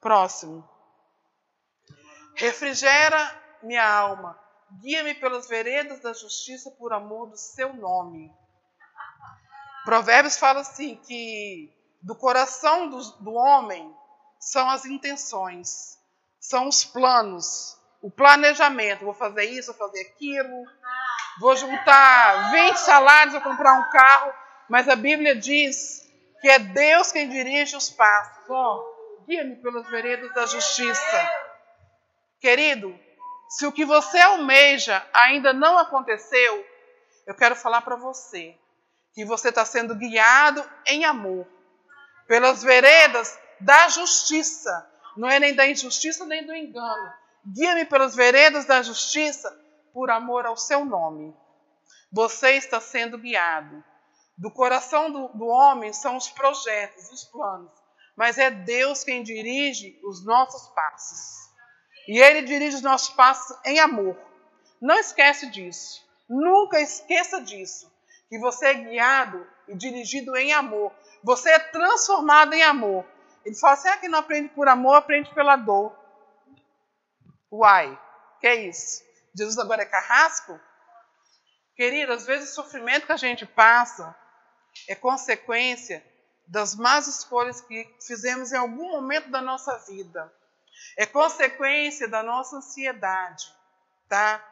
Próximo. 0.00 0.68
Refrigera 2.34 3.58
minha 3.62 3.86
alma, 3.86 4.38
guia-me 4.80 5.14
pelas 5.14 5.46
veredas 5.48 6.00
da 6.00 6.12
justiça 6.12 6.70
por 6.70 6.92
amor 6.92 7.28
do 7.28 7.36
seu 7.36 7.74
nome. 7.74 8.32
Provérbios 9.84 10.38
fala 10.38 10.60
assim 10.60 10.96
que 10.96 11.70
do 12.02 12.14
coração 12.14 12.88
do, 12.88 13.02
do 13.18 13.32
homem 13.32 13.94
são 14.38 14.70
as 14.70 14.84
intenções, 14.86 15.98
são 16.38 16.68
os 16.68 16.84
planos, 16.84 17.78
o 18.00 18.10
planejamento. 18.10 19.04
Vou 19.04 19.14
fazer 19.14 19.44
isso, 19.44 19.74
vou 19.74 19.88
fazer 19.88 20.00
aquilo, 20.02 20.64
vou 21.40 21.54
juntar 21.56 22.50
20 22.50 22.76
salários, 22.76 23.34
vou 23.34 23.42
comprar 23.42 23.78
um 23.78 23.90
carro. 23.90 24.32
Mas 24.68 24.88
a 24.88 24.96
Bíblia 24.96 25.36
diz 25.36 26.08
que 26.40 26.48
é 26.48 26.58
Deus 26.58 27.12
quem 27.12 27.28
dirige 27.28 27.76
os 27.76 27.90
passos. 27.90 28.48
Ó, 28.48 28.82
guia-me 29.30 29.54
pelas 29.56 29.88
veredas 29.88 30.34
da 30.34 30.44
justiça. 30.44 31.30
Querido, 32.40 32.98
se 33.48 33.64
o 33.64 33.70
que 33.70 33.84
você 33.84 34.18
almeja 34.18 35.06
ainda 35.12 35.52
não 35.52 35.78
aconteceu, 35.78 36.66
eu 37.28 37.34
quero 37.36 37.54
falar 37.54 37.82
para 37.82 37.94
você 37.94 38.58
que 39.14 39.24
você 39.24 39.50
está 39.50 39.64
sendo 39.64 39.94
guiado 39.94 40.68
em 40.84 41.04
amor 41.04 41.46
pelas 42.26 42.60
veredas 42.60 43.38
da 43.60 43.88
justiça. 43.88 44.90
Não 45.16 45.28
é 45.28 45.38
nem 45.38 45.54
da 45.54 45.64
injustiça 45.64 46.26
nem 46.26 46.44
do 46.44 46.54
engano. 46.54 47.12
Guia-me 47.54 47.84
pelas 47.84 48.16
veredas 48.16 48.64
da 48.64 48.82
justiça 48.82 49.48
por 49.92 50.10
amor 50.10 50.44
ao 50.44 50.56
seu 50.56 50.84
nome. 50.84 51.32
Você 52.12 52.52
está 52.56 52.80
sendo 52.80 53.16
guiado. 53.16 53.84
Do 54.36 54.50
coração 54.50 55.10
do, 55.12 55.28
do 55.28 55.46
homem 55.46 55.92
são 55.92 56.16
os 56.16 56.28
projetos, 56.30 57.10
os 57.12 57.24
planos, 57.24 57.79
mas 58.20 58.36
é 58.36 58.50
Deus 58.50 59.02
quem 59.02 59.22
dirige 59.22 59.98
os 60.04 60.22
nossos 60.26 60.68
passos. 60.74 61.48
E 62.06 62.18
Ele 62.18 62.42
dirige 62.42 62.76
os 62.76 62.82
nossos 62.82 63.08
passos 63.14 63.56
em 63.64 63.80
amor. 63.80 64.14
Não 64.78 64.98
esquece 64.98 65.48
disso. 65.48 66.06
Nunca 66.28 66.78
esqueça 66.78 67.40
disso. 67.40 67.90
Que 68.28 68.38
você 68.38 68.66
é 68.66 68.74
guiado 68.74 69.46
e 69.66 69.74
dirigido 69.74 70.36
em 70.36 70.52
amor. 70.52 70.92
Você 71.24 71.48
é 71.48 71.58
transformado 71.58 72.52
em 72.52 72.62
amor. 72.62 73.06
Ele 73.42 73.54
fala 73.54 73.72
assim: 73.72 73.88
ah, 73.88 73.96
que 73.96 74.06
não 74.06 74.18
aprende 74.18 74.50
por 74.50 74.68
amor, 74.68 74.96
aprende 74.96 75.32
pela 75.32 75.56
dor. 75.56 75.98
Uai, 77.50 77.98
que 78.38 78.46
é 78.46 78.54
isso? 78.66 79.02
Jesus 79.34 79.56
agora 79.56 79.80
é 79.80 79.86
carrasco? 79.86 80.60
Querido, 81.74 82.12
às 82.12 82.26
vezes 82.26 82.50
o 82.50 82.54
sofrimento 82.54 83.06
que 83.06 83.12
a 83.12 83.16
gente 83.16 83.46
passa 83.46 84.14
é 84.86 84.94
consequência 84.94 86.04
das 86.50 86.74
más 86.74 87.06
escolhas 87.06 87.60
que 87.60 87.88
fizemos 88.04 88.50
em 88.50 88.56
algum 88.56 88.90
momento 88.90 89.30
da 89.30 89.40
nossa 89.40 89.78
vida. 89.86 90.32
É 90.98 91.06
consequência 91.06 92.08
da 92.08 92.24
nossa 92.24 92.56
ansiedade, 92.56 93.46
tá? 94.08 94.44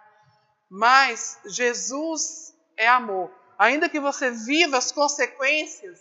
Mas 0.70 1.40
Jesus 1.44 2.54
é 2.76 2.86
amor. 2.86 3.32
Ainda 3.58 3.88
que 3.88 3.98
você 3.98 4.30
viva 4.30 4.78
as 4.78 4.92
consequências, 4.92 5.98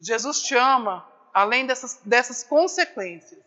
Jesus 0.00 0.42
te 0.42 0.56
ama 0.56 1.08
além 1.32 1.66
dessas, 1.66 2.00
dessas 2.04 2.42
consequências. 2.42 3.40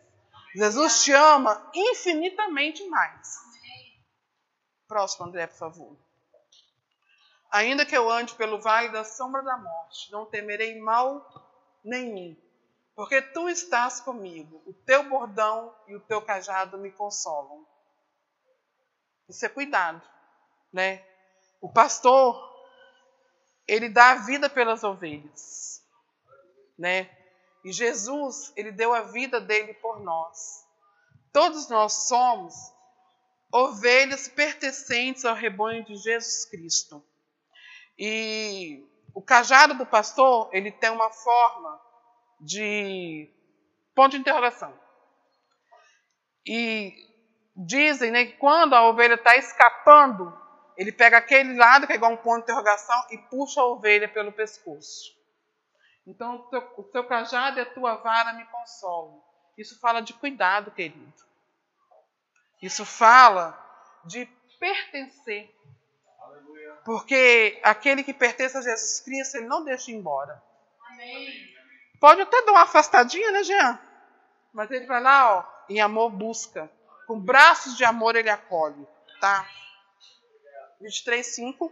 Jesus 0.56 1.04
te 1.04 1.12
ama 1.12 1.70
infinitamente 1.74 2.88
mais. 2.88 3.36
Próximo, 4.88 5.26
André, 5.26 5.48
por 5.48 5.58
favor. 5.58 5.98
Ainda 7.52 7.86
que 7.86 7.98
eu 7.98 8.10
ande 8.10 8.34
pelo 8.36 8.62
vale 8.62 8.90
da 8.90 9.04
sombra 9.04 9.44
da 9.44 9.58
morte, 9.58 10.10
não 10.10 10.26
temerei 10.26 10.80
mal 10.80 11.51
nenhum, 11.84 12.36
porque 12.96 13.22
tu 13.22 13.50
estás 13.50 14.00
comigo, 14.00 14.62
o 14.66 14.74
teu 14.74 15.10
bordão 15.10 15.76
e 15.88 15.96
o 15.96 16.00
teu 16.02 16.22
cajado 16.22 16.78
me 16.78 16.92
consolam. 16.92 17.66
Isso 19.28 19.46
é 19.46 19.50
cuidado, 19.50 20.02
né? 20.72 21.06
O 21.62 21.72
pastor, 21.72 22.36
ele 23.68 23.88
dá 23.88 24.12
a 24.12 24.16
vida 24.16 24.50
pelas 24.50 24.84
ovelhas, 24.84 25.84
né? 26.78 27.10
E 27.64 27.72
Jesus, 27.72 28.52
ele 28.56 28.72
deu 28.72 28.94
a 28.94 29.02
vida 29.04 29.40
dele 29.40 29.74
por 29.76 30.00
nós. 30.02 30.66
Todos 31.32 31.70
nós 31.70 32.08
somos 32.08 32.54
ovelhas 33.52 34.28
pertencentes 34.28 35.26
ao 35.26 35.36
rebanho 35.36 35.86
de 35.86 35.96
Jesus 35.96 36.46
Cristo. 36.46 37.06
E 37.98 38.86
o 39.14 39.22
cajado 39.22 39.74
do 39.74 39.86
pastor, 39.86 40.50
ele 40.52 40.72
tem 40.72 40.90
uma 40.90 41.12
forma 41.12 41.82
de 42.40 43.30
ponto 43.96 44.12
de 44.12 44.18
interrogação. 44.18 44.74
E 46.46 46.94
dizem 47.56 48.12
né, 48.12 48.26
que 48.26 48.34
quando 48.34 48.74
a 48.74 48.88
ovelha 48.88 49.16
está 49.16 49.36
escapando, 49.36 50.36
ele 50.78 50.92
pega 50.92 51.18
aquele 51.18 51.56
lado, 51.56 51.86
que 51.86 51.94
é 51.94 51.96
igual 51.96 52.12
um 52.12 52.18
ponto 52.18 52.38
de 52.38 52.52
interrogação, 52.52 53.06
e 53.12 53.18
puxa 53.18 53.62
a 53.62 53.66
ovelha 53.66 54.08
pelo 54.08 54.32
pescoço. 54.32 55.12
Então, 56.08 56.36
o 56.36 56.40
teu, 56.50 56.74
o 56.78 56.84
teu 56.84 57.04
cajado 57.08 57.60
e 57.60 57.62
a 57.62 57.74
tua 57.74 57.96
vara 57.96 58.34
me 58.34 58.46
consolam. 58.46 59.22
Isso 59.58 59.80
fala 59.80 60.02
de 60.02 60.14
cuidado, 60.14 60.72
querido. 60.72 61.14
Isso 62.62 62.86
fala 62.86 63.58
de 64.06 64.26
pertencer. 64.60 65.54
Porque 66.84 67.60
aquele 67.64 68.04
que 68.04 68.14
pertence 68.14 68.58
a 68.58 68.62
Jesus 68.62 69.02
Cristo, 69.02 69.38
ele 69.38 69.48
não 69.48 69.64
deixa 69.64 69.92
ir 69.92 69.96
embora. 69.96 70.42
Amém. 70.88 71.52
Pode 72.00 72.22
até 72.22 72.44
dar 72.44 72.52
uma 72.52 72.64
afastadinha, 72.64 73.32
né, 73.32 73.44
Jean? 73.44 73.80
Mas 74.52 74.72
ele 74.72 74.86
vai 74.88 75.02
lá, 75.02 75.38
ó, 75.38 75.64
em 75.70 75.80
amor 75.80 76.10
busca. 76.10 76.70
Com 77.06 77.20
braços 77.20 77.78
de 77.78 77.84
amor 77.84 78.16
ele 78.16 78.30
acolhe, 78.30 78.88
tá? 79.20 79.48
23, 80.80 81.26
5. 81.36 81.72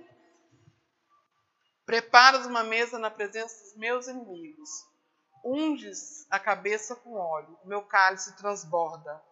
Preparas 1.86 2.46
uma 2.46 2.64
mesa 2.64 3.00
na 3.00 3.10
presença 3.10 3.64
dos 3.64 3.76
meus 3.76 4.08
inimigos. 4.08 4.70
unges 5.44 6.28
a 6.30 6.38
cabeça 6.38 6.96
com 6.98 7.16
óleo, 7.16 7.58
o 7.64 7.68
meu 7.68 7.82
cálice 7.82 8.36
transborda. 8.36 9.24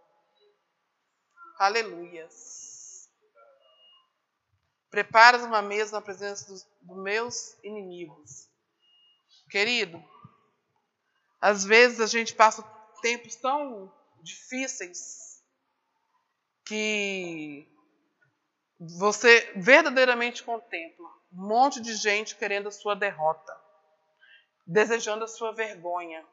Aleluias. 1.60 2.67
Preparas 4.98 5.44
uma 5.44 5.62
mesa 5.62 5.92
na 5.92 6.02
presença 6.02 6.48
dos, 6.48 6.68
dos 6.82 6.98
meus 6.98 7.56
inimigos. 7.64 8.50
Querido, 9.48 10.04
às 11.40 11.64
vezes 11.64 12.02
a 12.02 12.08
gente 12.08 12.34
passa 12.34 12.64
tempos 13.00 13.36
tão 13.36 13.94
difíceis 14.24 15.44
que 16.66 17.72
você 18.80 19.54
verdadeiramente 19.56 20.42
contempla 20.42 21.08
um 21.32 21.48
monte 21.48 21.80
de 21.80 21.94
gente 21.94 22.36
querendo 22.36 22.70
a 22.70 22.72
sua 22.72 22.96
derrota, 22.96 23.56
desejando 24.66 25.26
a 25.26 25.28
sua 25.28 25.52
vergonha. 25.54 26.26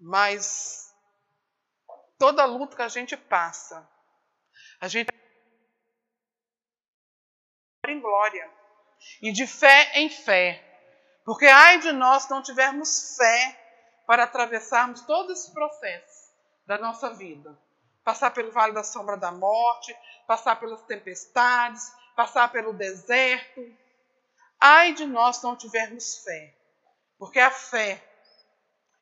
Mas 0.00 0.94
toda 2.18 2.46
luta 2.46 2.74
que 2.74 2.80
a 2.80 2.88
gente 2.88 3.18
passa, 3.18 3.86
a 4.80 4.88
gente 4.88 5.12
em 7.92 8.00
glória 8.00 8.50
e 9.20 9.32
de 9.32 9.46
fé 9.46 9.92
em 9.94 10.08
fé. 10.08 10.62
Porque 11.24 11.46
ai 11.46 11.78
de 11.78 11.92
nós 11.92 12.28
não 12.28 12.42
tivermos 12.42 13.16
fé 13.16 13.58
para 14.06 14.24
atravessarmos 14.24 15.02
todo 15.02 15.32
esse 15.32 15.52
processo 15.52 16.32
da 16.66 16.78
nossa 16.78 17.10
vida. 17.14 17.56
Passar 18.04 18.32
pelo 18.32 18.50
vale 18.50 18.72
da 18.72 18.82
sombra 18.82 19.16
da 19.16 19.30
morte, 19.30 19.96
passar 20.26 20.56
pelas 20.56 20.82
tempestades, 20.82 21.92
passar 22.16 22.50
pelo 22.50 22.72
deserto. 22.72 23.60
Ai 24.60 24.92
de 24.92 25.06
nós 25.06 25.40
não 25.42 25.56
tivermos 25.56 26.24
fé. 26.24 26.54
Porque 27.18 27.38
a 27.38 27.50
fé, 27.50 28.02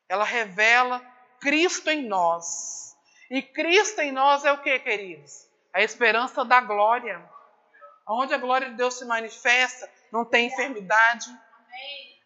ela 0.07 0.23
revela 0.23 1.01
Cristo 1.39 1.89
em 1.89 2.03
nós. 2.07 2.95
E 3.31 3.41
Cristo 3.41 4.01
em 4.01 4.11
nós 4.11 4.45
é 4.45 4.51
o 4.51 4.61
que, 4.61 4.77
queridos? 4.79 5.47
A 5.73 5.81
esperança 5.81 6.45
da 6.45 6.61
glória. 6.61 7.30
Onde 8.13 8.33
a 8.33 8.37
glória 8.37 8.69
de 8.69 8.75
Deus 8.75 8.95
se 8.95 9.05
manifesta, 9.05 9.89
não 10.11 10.25
tem 10.25 10.47
enfermidade, 10.47 11.29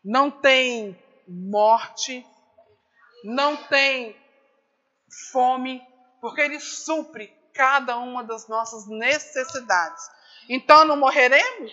não 0.03 0.31
tem 0.31 0.99
morte, 1.27 2.25
não 3.23 3.55
tem 3.55 4.15
fome, 5.31 5.85
porque 6.19 6.41
Ele 6.41 6.59
supre 6.59 7.27
cada 7.53 7.97
uma 7.97 8.23
das 8.23 8.47
nossas 8.47 8.87
necessidades. 8.87 10.03
Então 10.49 10.85
não 10.85 10.97
morreremos? 10.97 11.71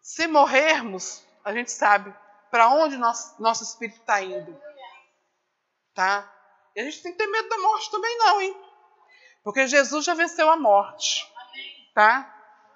Se 0.00 0.26
morrermos, 0.26 1.24
a 1.44 1.52
gente 1.52 1.72
sabe 1.72 2.14
para 2.50 2.68
onde 2.68 2.96
nosso, 2.96 3.40
nosso 3.42 3.64
espírito 3.64 4.00
está 4.00 4.22
indo. 4.22 4.58
Tá? 5.94 6.32
E 6.76 6.80
a 6.80 6.84
gente 6.84 7.02
tem 7.02 7.12
que 7.12 7.18
ter 7.18 7.26
medo 7.26 7.48
da 7.48 7.58
morte 7.58 7.90
também, 7.90 8.18
não, 8.18 8.40
hein? 8.40 8.56
Porque 9.42 9.66
Jesus 9.66 10.04
já 10.04 10.14
venceu 10.14 10.48
a 10.48 10.56
morte. 10.56 11.26
Tá? 11.98 12.32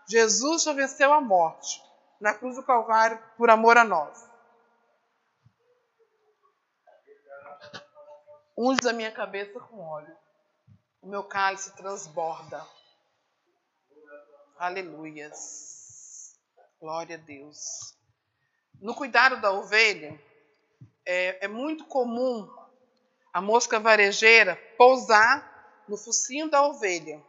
Jesus 0.09 0.65
já 0.65 0.73
venceu 0.73 1.13
a 1.13 1.21
morte 1.21 1.81
na 2.21 2.35
cruz 2.35 2.57
do 2.57 2.63
Calvário 2.65 3.23
por 3.37 3.51
amor 3.51 3.79
a 3.79 3.85
nós. 3.85 4.29
Unge 8.59 8.81
a 8.89 8.93
minha 8.93 9.13
cabeça 9.13 9.61
com 9.61 9.79
óleo. 9.79 10.13
O 11.01 11.07
meu 11.07 11.23
cálice 11.23 11.71
transborda. 11.77 12.67
Aleluias. 14.59 16.37
Glória 16.81 17.15
a 17.15 17.21
Deus. 17.21 17.97
No 18.81 18.93
cuidado 18.93 19.41
da 19.41 19.53
ovelha, 19.53 20.21
é, 21.07 21.45
é 21.45 21.47
muito 21.47 21.85
comum 21.85 22.53
a 23.33 23.41
mosca 23.41 23.79
varejeira 23.79 24.57
pousar 24.77 25.85
no 25.87 25.97
focinho 25.97 26.51
da 26.51 26.67
ovelha. 26.67 27.25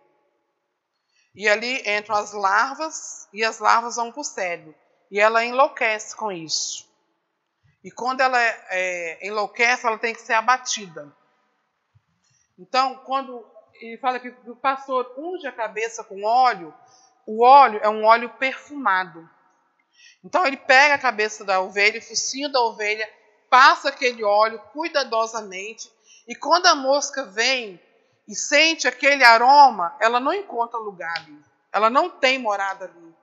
E 1.35 1.47
ali 1.49 1.81
entram 1.89 2.15
as 2.15 2.31
larvas 2.31 3.27
e 3.33 3.43
as 3.43 3.59
larvas 3.59 3.95
vão 3.95 4.11
para 4.11 4.21
o 4.21 4.23
cérebro. 4.23 4.75
E 5.09 5.19
ela 5.19 5.43
enlouquece 5.43 6.15
com 6.15 6.31
isso. 6.31 6.87
E 7.83 7.91
quando 7.91 8.21
ela 8.21 8.39
é, 8.39 9.27
enlouquece, 9.27 9.85
ela 9.85 9.97
tem 9.97 10.13
que 10.13 10.21
ser 10.21 10.33
abatida. 10.33 11.15
Então, 12.57 12.95
quando 13.05 13.45
ele 13.73 13.97
fala 13.97 14.19
que 14.19 14.29
o 14.29 14.55
pastor 14.55 15.13
unge 15.17 15.47
a 15.47 15.51
cabeça 15.51 16.03
com 16.03 16.23
óleo, 16.23 16.73
o 17.25 17.43
óleo 17.43 17.79
é 17.83 17.89
um 17.89 18.05
óleo 18.05 18.29
perfumado. 18.29 19.29
Então 20.23 20.45
ele 20.45 20.57
pega 20.57 20.95
a 20.95 20.99
cabeça 20.99 21.43
da 21.43 21.59
ovelha, 21.59 21.99
o 21.99 22.01
focinho 22.01 22.51
da 22.51 22.61
ovelha, 22.61 23.09
passa 23.49 23.89
aquele 23.89 24.23
óleo 24.23 24.59
cuidadosamente, 24.71 25.91
e 26.27 26.35
quando 26.35 26.67
a 26.67 26.75
mosca 26.75 27.25
vem 27.25 27.79
e 28.27 28.35
sente 28.35 28.87
aquele 28.87 29.23
aroma, 29.23 29.95
ela 29.99 30.19
não 30.19 30.33
encontra 30.33 30.79
lugar 30.79 31.13
ali. 31.17 31.43
Ela 31.71 31.89
não 31.89 32.09
tem 32.09 32.37
morada 32.37 32.85
ali. 32.85 33.15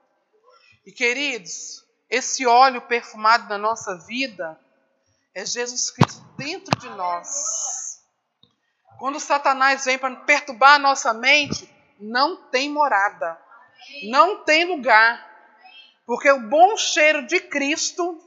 E 0.85 0.93
queridos, 0.93 1.85
esse 2.09 2.47
óleo 2.47 2.83
perfumado 2.83 3.49
na 3.49 3.57
nossa 3.57 3.97
vida 4.07 4.59
é 5.35 5.45
Jesus 5.45 5.91
Cristo 5.91 6.23
dentro 6.37 6.77
de 6.79 6.89
nós. 6.91 8.03
Quando 8.99 9.21
Satanás 9.21 9.85
vem 9.85 9.99
para 9.99 10.15
perturbar 10.17 10.75
a 10.75 10.79
nossa 10.79 11.15
mente, 11.15 11.73
não 11.99 12.37
tem 12.51 12.71
morada. 12.71 13.41
Não 14.11 14.45
tem 14.45 14.65
lugar. 14.65 15.27
Porque 16.05 16.31
o 16.31 16.49
bom 16.49 16.77
cheiro 16.77 17.27
de 17.27 17.41
Cristo 17.41 18.21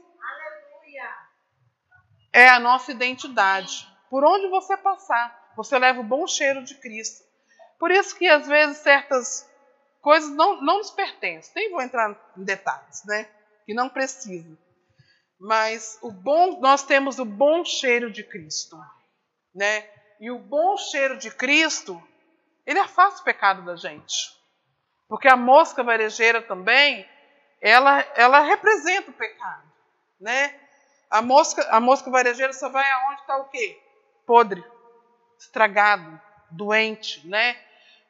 é 2.32 2.48
a 2.48 2.60
nossa 2.60 2.92
identidade. 2.92 3.88
Por 4.10 4.24
onde 4.24 4.48
você 4.48 4.76
passar, 4.78 5.43
você 5.56 5.78
leva 5.78 6.00
o 6.00 6.04
bom 6.04 6.26
cheiro 6.28 6.64
de 6.64 6.76
Cristo. 6.76 7.24
Por 7.80 7.92
isso 7.92 8.16
que 8.16 8.28
às 8.28 8.48
vezes 8.48 8.78
certas 8.78 9.50
coisas 10.02 10.30
não, 10.32 10.62
não 10.62 10.78
nos 10.78 10.92
pertencem. 10.92 11.52
Nem 11.56 11.72
vou 11.72 11.82
entrar 11.82 12.16
em 12.38 12.44
detalhes, 12.44 13.04
né? 13.06 13.28
Que 13.66 13.74
não 13.74 13.90
precisa. 13.90 14.58
Mas 15.40 15.98
o 16.02 16.12
bom, 16.12 16.60
nós 16.60 16.84
temos 16.84 17.20
o 17.20 17.26
bom 17.26 17.66
cheiro 17.66 18.12
de 18.12 18.24
Cristo, 18.24 18.78
né? 19.54 19.88
E 20.20 20.32
o 20.32 20.40
bom 20.40 20.78
cheiro 20.78 21.18
de 21.18 21.30
Cristo, 21.32 22.02
ele 22.66 22.80
afasta 22.80 23.22
o 23.22 23.24
pecado 23.26 23.66
da 23.66 23.76
gente. 23.76 24.34
Porque 25.08 25.28
a 25.28 25.36
mosca 25.36 25.84
varejeira 25.84 26.42
também, 26.42 27.08
ela, 27.62 28.00
ela 28.16 28.40
representa 28.40 29.12
o 29.12 29.14
pecado, 29.14 29.64
né? 30.20 30.60
A 31.10 31.22
mosca, 31.22 31.62
a 31.70 31.80
mosca 31.80 32.10
varejeira 32.10 32.54
só 32.54 32.70
vai 32.70 32.90
aonde 32.90 33.22
está 33.22 33.38
o 33.38 33.50
quê? 33.50 33.80
Podre, 34.26 34.64
estragado, 35.44 36.20
doente, 36.50 37.26
né? 37.28 37.58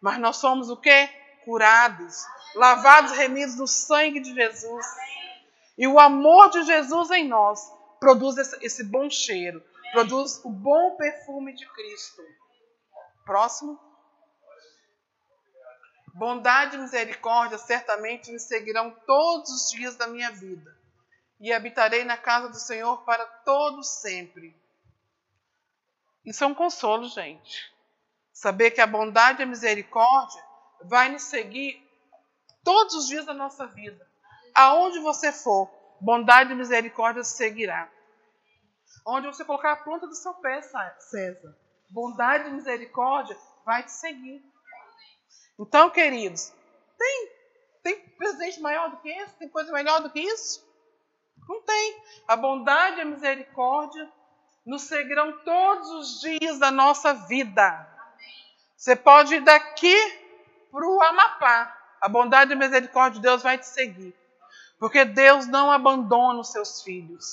Mas 0.02 0.17
nós 0.19 0.38
somos 0.38 0.69
o 0.69 0.78
quê? 0.78 1.10
Curados, 1.46 2.26
lavados, 2.56 3.12
remidos 3.13 3.56
no 3.56 3.67
sangue 3.67 4.19
de 4.19 4.34
Jesus. 4.34 4.86
E 5.78 5.88
o 5.88 6.00
amor 6.00 6.50
de 6.50 6.63
Jesus 6.63 7.10
em 7.12 7.28
nós 7.28 7.60
produz 8.00 8.38
esse, 8.38 8.65
esse 8.65 8.84
bom 8.84 9.10
cheiro, 9.10 9.63
produz 9.91 10.43
o 10.43 10.50
bom 10.50 10.96
perfume 10.96 11.54
de 11.54 11.65
Cristo. 11.67 12.22
Próximo. 13.26 13.80
Bondade 16.13 16.76
e 16.76 16.80
misericórdia 16.80 17.58
certamente 17.58 18.32
me 18.32 18.39
seguirão 18.39 18.91
todos 19.08 19.50
os 19.50 19.72
dias 19.72 19.96
da 19.96 20.06
minha 20.06 20.30
vida, 20.32 20.78
e 21.39 21.52
habitarei 21.52 22.04
na 22.04 22.17
casa 22.17 22.50
do 22.50 22.60
Senhor 22.60 23.04
para 23.04 23.26
todo 23.26 23.82
sempre. 23.82 24.56
Isso 26.25 26.43
é 26.43 26.47
um 26.47 26.53
consolo, 26.53 27.07
gente. 27.09 27.73
Saber 28.31 28.71
que 28.71 28.81
a 28.81 28.88
bondade 28.88 29.41
e 29.41 29.43
a 29.43 29.47
misericórdia 29.47 30.41
vai 30.83 31.09
nos 31.09 31.23
seguir 31.23 31.81
todos 32.63 32.95
os 32.95 33.07
dias 33.07 33.25
da 33.25 33.33
nossa 33.33 33.67
vida. 33.67 34.07
Aonde 34.55 34.99
você 34.99 35.31
for, 35.31 35.69
bondade 35.99 36.51
e 36.51 36.55
misericórdia 36.55 37.23
seguirá. 37.23 37.89
Onde 39.05 39.27
você 39.27 39.43
colocar 39.43 39.73
a 39.73 39.77
ponta 39.77 40.07
do 40.07 40.15
seu 40.15 40.33
pé, 40.36 40.62
César, 40.62 41.57
bondade 41.89 42.47
e 42.47 42.51
misericórdia 42.51 43.38
vai 43.65 43.83
te 43.83 43.91
seguir. 43.91 44.43
Então, 45.59 45.89
queridos, 45.89 46.53
tem, 46.97 47.31
tem 47.83 47.99
presente 48.17 48.59
maior 48.62 48.89
do 48.89 48.97
que 48.97 49.09
esse? 49.09 49.36
Tem 49.36 49.49
coisa 49.49 49.71
melhor 49.71 50.01
do 50.01 50.09
que 50.09 50.19
isso? 50.19 50.65
Não 51.47 51.62
tem. 51.62 52.03
A 52.27 52.36
bondade 52.36 52.97
e 52.97 53.01
a 53.01 53.05
misericórdia 53.05 54.09
nos 54.65 54.84
seguirão 54.84 55.39
todos 55.43 55.89
os 55.91 56.21
dias 56.21 56.58
da 56.58 56.71
nossa 56.71 57.13
vida. 57.13 57.88
Você 58.76 58.95
pode 58.95 59.36
ir 59.36 59.41
daqui 59.41 59.95
para 60.71 60.88
o 60.88 61.02
Amapá. 61.02 61.80
A 62.02 62.10
bondade 62.10 62.52
e 62.52 62.56
misericórdia 62.56 63.19
de 63.19 63.21
Deus 63.21 63.41
vai 63.41 63.58
te 63.58 63.65
seguir. 63.65 64.13
Porque 64.78 65.06
Deus 65.06 65.47
não 65.47 65.71
abandona 65.71 66.39
os 66.41 66.52
seus 66.52 66.82
filhos. 66.82 67.26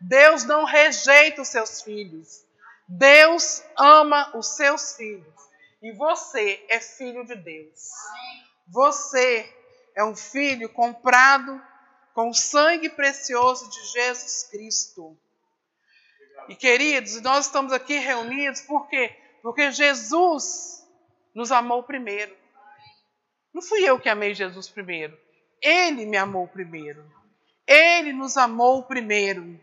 Deus 0.00 0.44
não 0.44 0.64
rejeita 0.64 1.42
os 1.42 1.48
seus 1.48 1.82
filhos. 1.82 2.44
Deus 2.86 3.62
ama 3.76 4.30
os 4.36 4.54
seus 4.54 4.94
filhos. 4.94 5.34
E 5.82 5.92
você 5.92 6.64
é 6.68 6.78
filho 6.78 7.24
de 7.24 7.34
Deus. 7.34 7.90
Você 8.68 9.52
é 9.94 10.04
um 10.04 10.14
filho 10.14 10.68
comprado 10.68 11.60
com 12.14 12.30
o 12.30 12.34
sangue 12.34 12.88
precioso 12.90 13.68
de 13.68 13.84
Jesus 13.92 14.44
Cristo. 14.50 15.18
E 16.48 16.54
queridos, 16.54 17.20
nós 17.22 17.46
estamos 17.46 17.72
aqui 17.72 17.98
reunidos 17.98 18.60
por 18.62 18.88
quê? 18.88 19.16
Porque 19.42 19.70
Jesus 19.70 20.86
nos 21.34 21.50
amou 21.52 21.82
primeiro. 21.82 22.36
Não 23.52 23.62
fui 23.62 23.88
eu 23.88 23.98
que 23.98 24.08
amei 24.08 24.34
Jesus 24.34 24.68
primeiro. 24.68 25.18
Ele 25.62 26.06
me 26.06 26.16
amou 26.16 26.46
primeiro. 26.46 27.04
Ele 27.66 28.12
nos 28.12 28.36
amou 28.36 28.82
primeiro. 28.82 29.58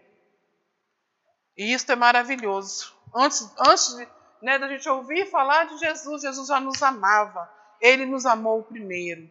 E 1.57 1.71
isso 1.73 1.91
é 1.91 1.95
maravilhoso. 1.95 2.93
Antes, 3.15 3.49
antes 3.59 3.95
né, 4.41 4.57
da 4.57 4.67
gente 4.67 4.89
ouvir 4.89 5.29
falar 5.29 5.65
de 5.65 5.77
Jesus, 5.77 6.21
Jesus 6.21 6.47
já 6.47 6.59
nos 6.59 6.81
amava. 6.81 7.49
Ele 7.79 8.05
nos 8.05 8.25
amou 8.25 8.63
primeiro. 8.63 9.29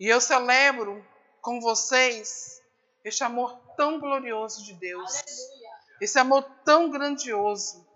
E 0.00 0.06
eu 0.06 0.20
celebro 0.20 1.04
com 1.40 1.60
vocês 1.60 2.60
este 3.04 3.22
amor 3.22 3.56
tão 3.76 4.00
glorioso 4.00 4.64
de 4.64 4.72
Deus. 4.74 5.14
Aleluia. 5.14 5.55
Esse 6.00 6.18
amor 6.18 6.42
tão 6.64 6.90
grandioso. 6.90 7.86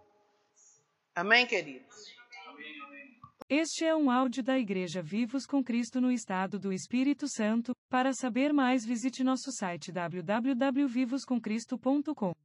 Amém, 1.15 1.47
queridos? 1.47 2.11
Este 3.49 3.85
é 3.85 3.97
um 3.97 4.11
áudio 4.11 4.43
da 4.45 4.59
Igreja 4.59 5.03
Vivos 5.03 5.45
com 5.45 5.63
Cristo 5.63 6.01
no 6.01 6.11
Estado 6.13 6.59
do 6.59 6.73
Espírito 6.73 7.27
Santo. 7.27 7.73
Para 7.91 8.13
saber 8.13 8.53
mais, 8.53 8.85
visite 8.85 9.25
nosso 9.25 9.51
site 9.51 9.91
www.vivoscomcristo.com. 9.91 12.33